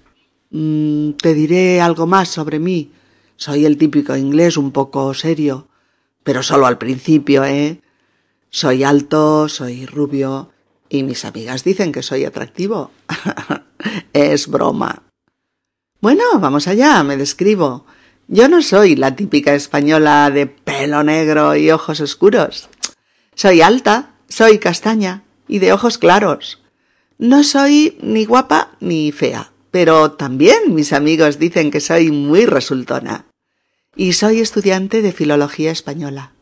Mm, 0.49 1.12
te 1.12 1.34
diré 1.34 1.80
algo 1.80 2.08
más 2.08 2.30
sobre 2.30 2.60
mí. 2.60 2.91
Soy 3.36 3.65
el 3.65 3.77
típico 3.77 4.15
inglés 4.15 4.58
un 4.58 4.71
poco 4.71 5.13
serio, 5.13 5.67
pero 6.23 6.41
solo 6.41 6.65
al 6.65 6.77
principio, 6.77 7.45
¿eh? 7.45 7.82
Soy 8.49 8.84
alto, 8.84 9.47
soy 9.47 9.86
rubio, 9.86 10.51
y 10.89 11.03
mis 11.03 11.23
amigas 11.25 11.63
dicen 11.63 11.91
que 11.91 12.01
soy 12.01 12.25
atractivo. 12.25 12.91
es 14.13 14.48
broma. 14.48 15.04
Bueno, 16.02 16.23
vamos 16.39 16.67
allá, 16.67 17.04
me 17.04 17.17
describo. 17.17 17.85
Yo 18.30 18.50
no 18.50 18.62
soy 18.62 18.98
la 18.98 19.15
típica 19.15 19.56
española 19.56 20.30
de 20.32 20.48
pelo 20.48 21.02
negro 21.02 21.56
y 21.56 21.71
ojos 21.71 22.02
oscuros. 22.02 22.67
Soy 23.36 23.62
alta, 23.62 24.15
soy 24.28 24.60
castaña 24.60 25.23
y 25.48 25.60
de 25.60 25.71
ojos 25.71 25.98
claros. 25.98 26.62
No 27.17 27.44
soy 27.44 27.98
ni 28.02 28.25
guapa 28.25 28.75
ni 28.82 29.13
fea, 29.13 29.54
pero 29.71 30.12
también 30.12 30.75
mis 30.75 30.92
amigos 30.92 31.40
dicen 31.40 31.71
que 31.71 31.80
soy 31.80 32.12
muy 32.12 32.46
resultona. 32.46 33.25
Y 33.96 34.12
soy 34.12 34.42
estudiante 34.42 35.02
de 35.02 35.13
filología 35.13 35.71
española. 35.71 36.34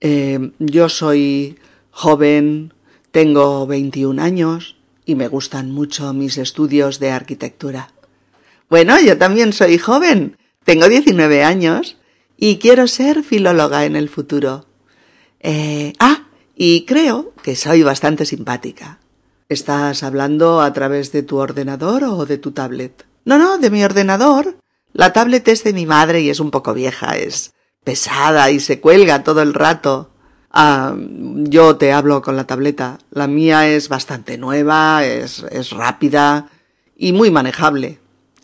Eh, 0.00 0.52
yo 0.58 0.90
soy 0.90 1.58
joven, 1.90 2.74
tengo 3.12 3.66
21 3.66 4.22
años 4.22 4.76
y 5.06 5.14
me 5.14 5.28
gustan 5.28 5.70
mucho 5.70 6.12
mis 6.12 6.36
estudios 6.36 6.98
de 6.98 7.12
arquitectura. 7.12 7.92
Bueno, 8.68 9.00
yo 9.00 9.16
también 9.16 9.52
soy 9.52 9.78
joven, 9.78 10.36
tengo 10.64 10.88
19 10.88 11.44
años 11.44 11.96
y 12.36 12.58
quiero 12.58 12.86
ser 12.86 13.22
filóloga 13.22 13.84
en 13.84 13.96
el 13.96 14.08
futuro. 14.08 14.66
Eh, 15.40 15.92
ah, 15.98 16.26
y 16.56 16.84
creo 16.84 17.32
que 17.42 17.56
soy 17.56 17.82
bastante 17.82 18.24
simpática. 18.24 18.98
¿Estás 19.48 20.02
hablando 20.02 20.60
a 20.60 20.72
través 20.72 21.12
de 21.12 21.22
tu 21.22 21.38
ordenador 21.38 22.04
o 22.04 22.26
de 22.26 22.38
tu 22.38 22.52
tablet? 22.52 23.06
No, 23.24 23.38
no, 23.38 23.58
de 23.58 23.70
mi 23.70 23.84
ordenador. 23.84 24.56
La 24.92 25.12
tablet 25.12 25.46
es 25.48 25.64
de 25.64 25.72
mi 25.72 25.86
madre 25.86 26.20
y 26.20 26.30
es 26.30 26.40
un 26.40 26.50
poco 26.50 26.74
vieja, 26.74 27.16
es 27.16 27.52
pesada 27.84 28.50
y 28.50 28.60
se 28.60 28.80
cuelga 28.80 29.24
todo 29.24 29.42
el 29.42 29.54
rato. 29.54 30.10
Ah, 30.50 30.94
yo 30.96 31.76
te 31.76 31.92
hablo 31.92 32.22
con 32.22 32.36
la 32.36 32.46
tableta. 32.46 32.98
La 33.10 33.26
mía 33.26 33.68
es 33.68 33.88
bastante 33.88 34.38
nueva, 34.38 35.04
es, 35.04 35.44
es 35.50 35.70
rápida 35.70 36.48
y 36.96 37.12
muy 37.12 37.30
manejable. 37.30 38.01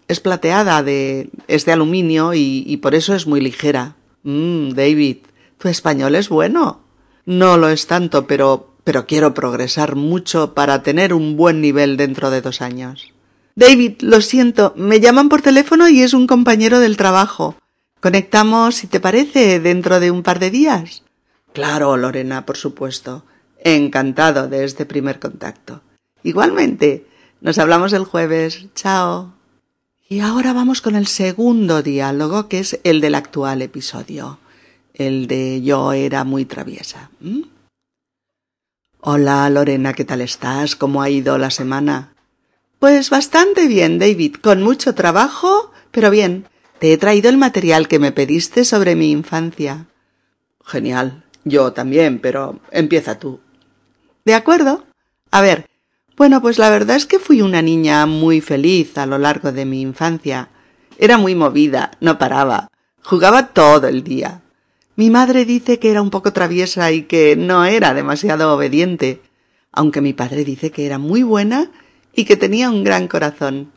Es 0.09 0.21
plateada, 0.21 0.83
de, 0.83 1.31
es 1.47 1.65
de 1.65 1.73
aluminio 1.73 2.35
y, 2.35 2.65
y 2.67 2.79
por 2.79 2.95
eso 2.95 3.15
es 3.15 3.27
muy 3.27 3.41
ligera. 3.41 3.97
Mmm, 4.23 4.71
David, 4.71 5.19
tu 5.59 5.69
español 5.69 6.15
es 6.15 6.29
bueno. 6.29 6.81
No 7.27 7.59
lo 7.59 7.69
es 7.69 7.87
tanto, 7.87 8.27
pero, 8.27 8.75
pero 8.85 9.07
quiero 9.07 9.35
progresar 9.35 9.97
mucho 9.97 10.55
para 10.55 10.83
tener 10.83 11.13
un 11.13 11.37
buen 11.37 11.61
nivel 11.61 11.97
dentro 11.97 12.31
de 12.31 12.41
dos 12.41 12.63
años. 12.63 13.13
David, 13.55 14.01
lo 14.01 14.21
siento, 14.21 14.73
me 14.77 15.01
llaman 15.01 15.29
por 15.29 15.43
teléfono 15.43 15.89
y 15.89 16.03
es 16.03 16.15
un 16.15 16.27
compañero 16.27 16.79
del 16.79 16.97
trabajo. 16.97 17.57
Conectamos, 18.01 18.77
si 18.77 18.87
te 18.87 19.01
parece, 19.01 19.61
dentro 19.61 19.99
de 19.99 20.11
un 20.11 20.23
par 20.23 20.39
de 20.39 20.51
días. 20.51 21.03
Claro, 21.53 21.97
Lorena, 21.97 22.47
por 22.47 22.57
supuesto. 22.57 23.25
Encantado 23.65 24.47
de 24.47 24.65
este 24.65 24.87
primer 24.87 25.19
contacto. 25.19 25.83
Igualmente. 26.23 27.07
Nos 27.41 27.59
hablamos 27.59 27.93
el 27.93 28.05
jueves. 28.05 28.69
Chao. 28.75 29.38
Y 30.11 30.21
ahora 30.21 30.55
vamos 30.55 30.81
con 30.81 30.97
el 30.97 31.07
segundo 31.07 31.83
diálogo, 31.83 32.49
que 32.49 32.61
es 32.61 32.81
el 32.83 33.03
del 33.03 33.15
actual 33.15 33.61
episodio. 33.61 34.39
El 34.95 35.27
de 35.27 35.61
yo 35.61 35.93
era 35.93 36.25
muy 36.25 36.47
traviesa. 36.47 37.11
¿Mm? 37.21 37.43
Hola, 39.01 39.51
Lorena, 39.51 39.93
¿qué 39.93 40.07
tal 40.07 40.23
estás? 40.23 40.77
¿Cómo 40.77 41.03
ha 41.03 41.11
ido 41.11 41.37
la 41.37 41.51
semana? 41.51 42.15
Pues 42.79 43.11
bastante 43.11 43.69
bien, 43.69 43.99
David, 43.99 44.37
con 44.37 44.63
mucho 44.63 44.95
trabajo, 44.95 45.73
pero 45.91 46.11
bien. 46.11 46.47
Te 46.79 46.95
he 46.95 46.97
traído 46.97 47.29
el 47.29 47.37
material 47.37 47.87
que 47.87 47.99
me 47.99 48.11
pediste 48.11 48.65
sobre 48.65 48.97
mi 48.97 49.11
infancia. 49.11 49.89
Genial. 50.65 51.23
Yo 51.45 51.75
también, 51.75 52.19
pero 52.19 52.61
empieza 52.71 53.19
tú. 53.19 53.41
De 54.25 54.35
acuerdo. 54.35 54.87
A 55.31 55.43
ver. 55.43 55.68
Bueno, 56.19 56.43
pues 56.43 56.59
la 56.59 56.69
verdad 56.69 56.97
es 56.97 57.07
que 57.07 57.21
fui 57.21 57.43
una 57.43 57.63
niña 57.63 58.05
muy 58.05 58.41
feliz 58.41 58.99
a 58.99 59.07
lo 59.07 59.19
largo 59.19 59.53
de 59.53 59.65
mi 59.65 59.81
infancia. 59.81 60.49
Era 60.99 61.17
muy 61.17 61.37
movida, 61.37 61.93
no 62.01 62.19
paraba. 62.19 62.73
Jugaba 63.05 63.51
todo 63.51 63.87
el 63.87 64.03
día. 64.03 64.43
Mi 64.97 65.11
madre 65.11 65.45
dice 65.45 65.79
que 65.79 65.93
era 65.93 66.03
un 66.03 66.11
poco 66.11 66.33
traviesa 66.33 66.91
y 66.91 67.03
que 67.03 67.37
no 67.37 67.65
era 67.65 67.95
demasiado 67.95 68.53
obediente, 68.53 69.23
aunque 69.71 70.01
mi 70.01 70.13
padre 70.13 70.45
dice 70.45 70.73
que 70.73 70.87
era 70.87 70.99
muy 70.99 71.23
buena 71.23 71.71
y 72.13 72.25
que 72.25 72.37
tenía 72.37 72.69
un 72.69 72.83
gran 72.83 73.07
corazón. 73.07 73.71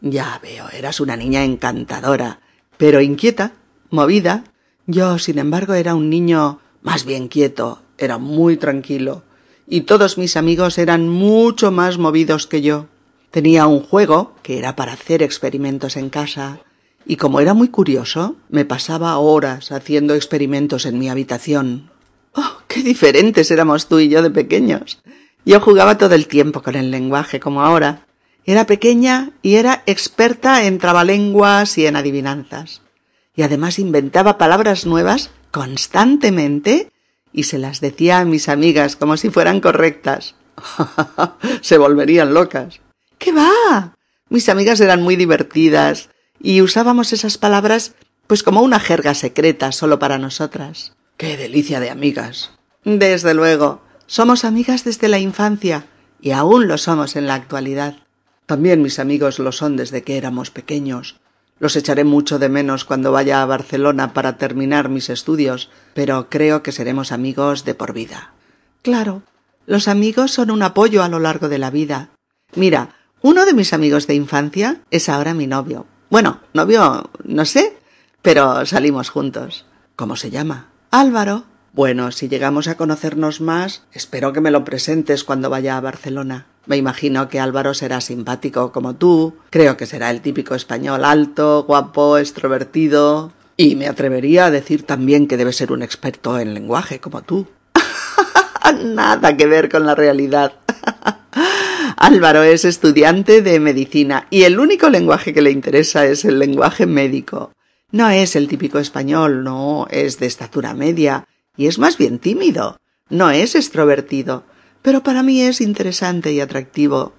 Ya 0.00 0.38
veo, 0.40 0.68
eras 0.70 1.00
una 1.00 1.16
niña 1.16 1.42
encantadora, 1.42 2.38
pero 2.76 3.00
inquieta, 3.00 3.54
movida. 3.90 4.44
Yo, 4.86 5.18
sin 5.18 5.40
embargo, 5.40 5.74
era 5.74 5.96
un 5.96 6.10
niño 6.10 6.60
más 6.80 7.04
bien 7.04 7.26
quieto, 7.26 7.82
era 7.98 8.18
muy 8.18 8.56
tranquilo, 8.56 9.24
y 9.68 9.82
todos 9.82 10.18
mis 10.18 10.36
amigos 10.36 10.78
eran 10.78 11.08
mucho 11.08 11.70
más 11.70 11.98
movidos 11.98 12.46
que 12.46 12.62
yo. 12.62 12.86
Tenía 13.30 13.66
un 13.66 13.80
juego 13.80 14.34
que 14.42 14.58
era 14.58 14.74
para 14.76 14.94
hacer 14.94 15.22
experimentos 15.22 15.96
en 15.96 16.08
casa, 16.08 16.60
y 17.06 17.16
como 17.16 17.40
era 17.40 17.54
muy 17.54 17.68
curioso, 17.68 18.36
me 18.48 18.64
pasaba 18.64 19.18
horas 19.18 19.70
haciendo 19.72 20.14
experimentos 20.14 20.86
en 20.86 20.98
mi 20.98 21.08
habitación. 21.08 21.90
¡Oh, 22.34 22.58
qué 22.66 22.82
diferentes 22.82 23.50
éramos 23.50 23.88
tú 23.88 23.98
y 23.98 24.08
yo 24.08 24.22
de 24.22 24.30
pequeños! 24.30 25.00
Yo 25.44 25.60
jugaba 25.60 25.98
todo 25.98 26.14
el 26.14 26.26
tiempo 26.26 26.62
con 26.62 26.74
el 26.74 26.90
lenguaje 26.90 27.40
como 27.40 27.62
ahora. 27.62 28.06
Era 28.44 28.66
pequeña 28.66 29.32
y 29.42 29.54
era 29.54 29.82
experta 29.86 30.64
en 30.64 30.78
trabalenguas 30.78 31.78
y 31.78 31.86
en 31.86 31.96
adivinanzas. 31.96 32.82
Y 33.34 33.42
además 33.42 33.78
inventaba 33.78 34.36
palabras 34.36 34.84
nuevas 34.84 35.30
constantemente 35.50 36.90
y 37.32 37.44
se 37.44 37.58
las 37.58 37.80
decía 37.80 38.18
a 38.18 38.24
mis 38.24 38.48
amigas 38.48 38.96
como 38.96 39.16
si 39.16 39.30
fueran 39.30 39.60
correctas. 39.60 40.34
se 41.60 41.78
volverían 41.78 42.34
locas. 42.34 42.80
¿Qué 43.18 43.32
va? 43.32 43.94
Mis 44.28 44.48
amigas 44.48 44.80
eran 44.80 45.02
muy 45.02 45.16
divertidas 45.16 46.10
y 46.40 46.62
usábamos 46.62 47.12
esas 47.12 47.38
palabras 47.38 47.94
pues 48.26 48.42
como 48.42 48.60
una 48.62 48.78
jerga 48.78 49.14
secreta 49.14 49.72
solo 49.72 49.98
para 49.98 50.18
nosotras. 50.18 50.92
¡Qué 51.16 51.36
delicia 51.36 51.80
de 51.80 51.90
amigas! 51.90 52.52
Desde 52.84 53.34
luego. 53.34 53.82
Somos 54.06 54.44
amigas 54.44 54.84
desde 54.84 55.08
la 55.08 55.18
infancia 55.18 55.86
y 56.20 56.30
aún 56.30 56.68
lo 56.68 56.78
somos 56.78 57.16
en 57.16 57.26
la 57.26 57.34
actualidad. 57.34 57.96
También 58.46 58.82
mis 58.82 58.98
amigos 58.98 59.38
lo 59.38 59.52
son 59.52 59.76
desde 59.76 60.02
que 60.02 60.16
éramos 60.16 60.50
pequeños. 60.50 61.20
Los 61.60 61.76
echaré 61.76 62.04
mucho 62.04 62.38
de 62.38 62.48
menos 62.48 62.84
cuando 62.84 63.12
vaya 63.12 63.42
a 63.42 63.46
Barcelona 63.46 64.12
para 64.12 64.36
terminar 64.36 64.88
mis 64.88 65.10
estudios, 65.10 65.70
pero 65.94 66.28
creo 66.28 66.62
que 66.62 66.72
seremos 66.72 67.10
amigos 67.12 67.64
de 67.64 67.74
por 67.74 67.92
vida. 67.92 68.32
Claro, 68.82 69.22
los 69.66 69.88
amigos 69.88 70.30
son 70.30 70.50
un 70.50 70.62
apoyo 70.62 71.02
a 71.02 71.08
lo 71.08 71.18
largo 71.18 71.48
de 71.48 71.58
la 71.58 71.70
vida. 71.70 72.10
Mira, 72.54 72.94
uno 73.20 73.44
de 73.44 73.54
mis 73.54 73.72
amigos 73.72 74.06
de 74.06 74.14
infancia 74.14 74.80
es 74.90 75.08
ahora 75.08 75.34
mi 75.34 75.46
novio. 75.46 75.86
Bueno, 76.10 76.40
novio, 76.54 77.10
no 77.24 77.44
sé, 77.44 77.76
pero 78.22 78.64
salimos 78.64 79.10
juntos. 79.10 79.66
¿Cómo 79.96 80.16
se 80.16 80.30
llama? 80.30 80.68
Álvaro. 80.90 81.44
Bueno, 81.72 82.12
si 82.12 82.28
llegamos 82.28 82.66
a 82.68 82.76
conocernos 82.76 83.40
más, 83.40 83.82
espero 83.92 84.32
que 84.32 84.40
me 84.40 84.50
lo 84.50 84.64
presentes 84.64 85.24
cuando 85.24 85.50
vaya 85.50 85.76
a 85.76 85.80
Barcelona. 85.80 86.46
Me 86.68 86.76
imagino 86.76 87.30
que 87.30 87.40
Álvaro 87.40 87.72
será 87.72 88.02
simpático 88.02 88.72
como 88.72 88.94
tú, 88.94 89.36
creo 89.48 89.78
que 89.78 89.86
será 89.86 90.10
el 90.10 90.20
típico 90.20 90.54
español 90.54 91.02
alto, 91.02 91.64
guapo, 91.66 92.18
extrovertido, 92.18 93.32
y 93.56 93.74
me 93.74 93.88
atrevería 93.88 94.44
a 94.44 94.50
decir 94.50 94.82
también 94.82 95.28
que 95.28 95.38
debe 95.38 95.54
ser 95.54 95.72
un 95.72 95.82
experto 95.82 96.38
en 96.38 96.52
lenguaje 96.52 97.00
como 97.00 97.22
tú. 97.22 97.46
Nada 98.84 99.34
que 99.34 99.46
ver 99.46 99.70
con 99.70 99.86
la 99.86 99.94
realidad. 99.94 100.52
Álvaro 101.96 102.42
es 102.42 102.66
estudiante 102.66 103.40
de 103.40 103.60
medicina 103.60 104.26
y 104.28 104.42
el 104.42 104.60
único 104.60 104.90
lenguaje 104.90 105.32
que 105.32 105.40
le 105.40 105.50
interesa 105.50 106.04
es 106.04 106.26
el 106.26 106.38
lenguaje 106.38 106.84
médico. 106.84 107.52
No 107.92 108.10
es 108.10 108.36
el 108.36 108.46
típico 108.46 108.78
español, 108.78 109.42
no, 109.42 109.86
es 109.90 110.18
de 110.18 110.26
estatura 110.26 110.74
media 110.74 111.24
y 111.56 111.66
es 111.66 111.78
más 111.78 111.96
bien 111.96 112.18
tímido. 112.18 112.76
No 113.08 113.30
es 113.30 113.54
extrovertido, 113.54 114.44
pero 114.88 115.02
para 115.02 115.22
mí 115.22 115.42
es 115.42 115.60
interesante 115.60 116.32
y 116.32 116.40
atractivo. 116.40 117.12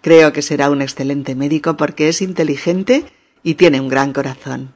Creo 0.00 0.32
que 0.32 0.42
será 0.42 0.70
un 0.70 0.80
excelente 0.80 1.34
médico 1.34 1.76
porque 1.76 2.08
es 2.08 2.22
inteligente 2.22 3.04
y 3.42 3.54
tiene 3.54 3.80
un 3.80 3.88
gran 3.88 4.12
corazón. 4.12 4.72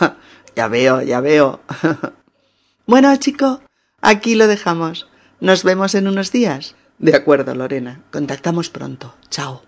ya 0.56 0.68
veo, 0.68 1.02
ya 1.02 1.20
veo. 1.20 1.60
bueno, 2.86 3.14
chico, 3.16 3.60
aquí 4.00 4.36
lo 4.36 4.46
dejamos. 4.46 5.06
Nos 5.38 5.64
vemos 5.64 5.94
en 5.94 6.08
unos 6.08 6.32
días. 6.32 6.76
De 6.98 7.14
acuerdo, 7.14 7.54
Lorena. 7.54 8.00
Contactamos 8.10 8.70
pronto. 8.70 9.14
Chao. 9.28 9.60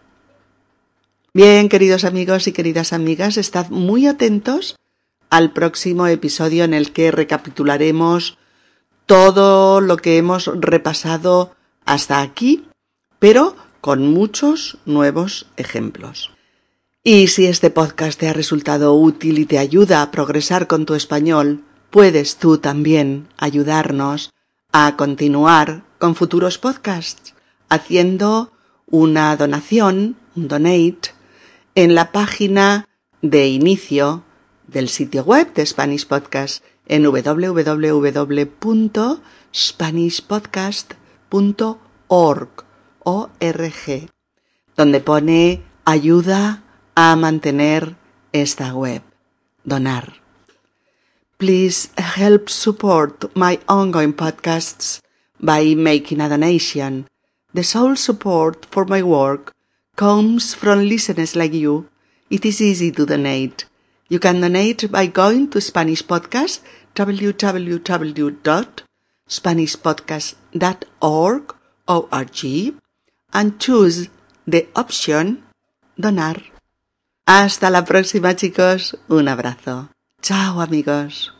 Bien, 1.35 1.68
queridos 1.68 2.05
amigos 2.05 2.47
y 2.47 2.53
queridas 2.53 2.95
amigas, 2.95 3.37
estad 3.37 3.68
muy 3.68 4.07
atentos 4.07 4.77
al 5.29 5.53
próximo 5.53 6.07
episodio 6.07 6.64
en 6.64 6.72
el 6.72 6.91
que 6.91 7.11
recapitularemos 7.11 8.39
todo 9.05 9.83
lo 9.83 9.99
que 9.99 10.16
hemos 10.16 10.51
repasado 10.55 11.55
hasta 11.85 12.20
aquí, 12.20 12.64
pero 13.18 13.57
con 13.80 14.12
muchos 14.12 14.78
nuevos 14.87 15.47
ejemplos. 15.57 16.30
Y 17.03 17.26
si 17.28 17.47
este 17.47 17.70
podcast 17.70 18.18
te 18.18 18.28
ha 18.28 18.32
resultado 18.32 18.95
útil 18.95 19.39
y 19.39 19.45
te 19.45 19.59
ayuda 19.59 20.01
a 20.01 20.11
progresar 20.11 20.66
con 20.66 20.87
tu 20.87 20.95
español, 20.95 21.62
puedes 21.91 22.37
tú 22.37 22.59
también 22.59 23.28
ayudarnos 23.37 24.30
a 24.72 24.97
continuar 24.97 25.85
con 25.99 26.14
futuros 26.14 26.59
podcasts 26.59 27.35
haciendo 27.68 28.53
una 28.87 29.37
donación, 29.37 30.16
un 30.35 30.49
donate, 30.49 31.11
en 31.74 31.95
la 31.95 32.12
página 32.12 32.89
de 33.20 33.49
inicio 33.49 34.22
del 34.66 34.89
sitio 34.89 35.24
web 35.24 35.53
de 35.55 35.66
Spanish 35.66 36.07
Podcast 36.07 36.64
en 36.87 37.07
www.spanishpodcast.org, 41.35 44.11
donde 44.76 45.01
pone 45.01 45.62
ayuda 45.85 46.62
a 46.95 47.16
mantener 47.16 47.97
esta 48.32 48.72
web, 48.74 49.03
donar. 49.64 50.14
Please 51.37 51.91
help 51.97 52.49
support 52.49 53.35
my 53.35 53.59
ongoing 53.66 54.12
podcasts 54.12 55.01
by 55.41 55.74
making 55.74 56.20
a 56.20 56.28
donation. 56.28 57.09
The 57.53 57.64
sole 57.64 57.97
support 57.97 58.66
for 58.70 58.85
my 58.85 59.03
work 59.03 59.53
comes 59.97 60.55
from 60.55 60.89
listeners 60.89 61.35
like 61.35 61.53
you. 61.53 61.89
It 62.30 62.45
is 62.45 62.61
easy 62.61 62.93
to 62.93 63.07
donate. 63.07 63.66
You 64.09 64.20
can 64.20 64.41
donate 64.41 64.89
by 64.91 65.07
going 65.07 65.51
to 65.51 65.61
Spanish 65.61 66.05
Podcast, 66.05 66.61
www.spanishpodcast.org, 66.95 68.82
O-R-G, 71.87 72.75
and 73.33 73.59
choose 73.59 74.11
de 74.47 74.70
opción 74.75 75.45
donar. 75.97 76.43
Hasta 77.27 77.70
la 77.70 77.85
próxima 77.85 78.37
chicos. 78.37 78.99
Un 79.09 79.29
abrazo. 79.29 79.89
Chao 80.22 80.61
amigos. 80.61 81.33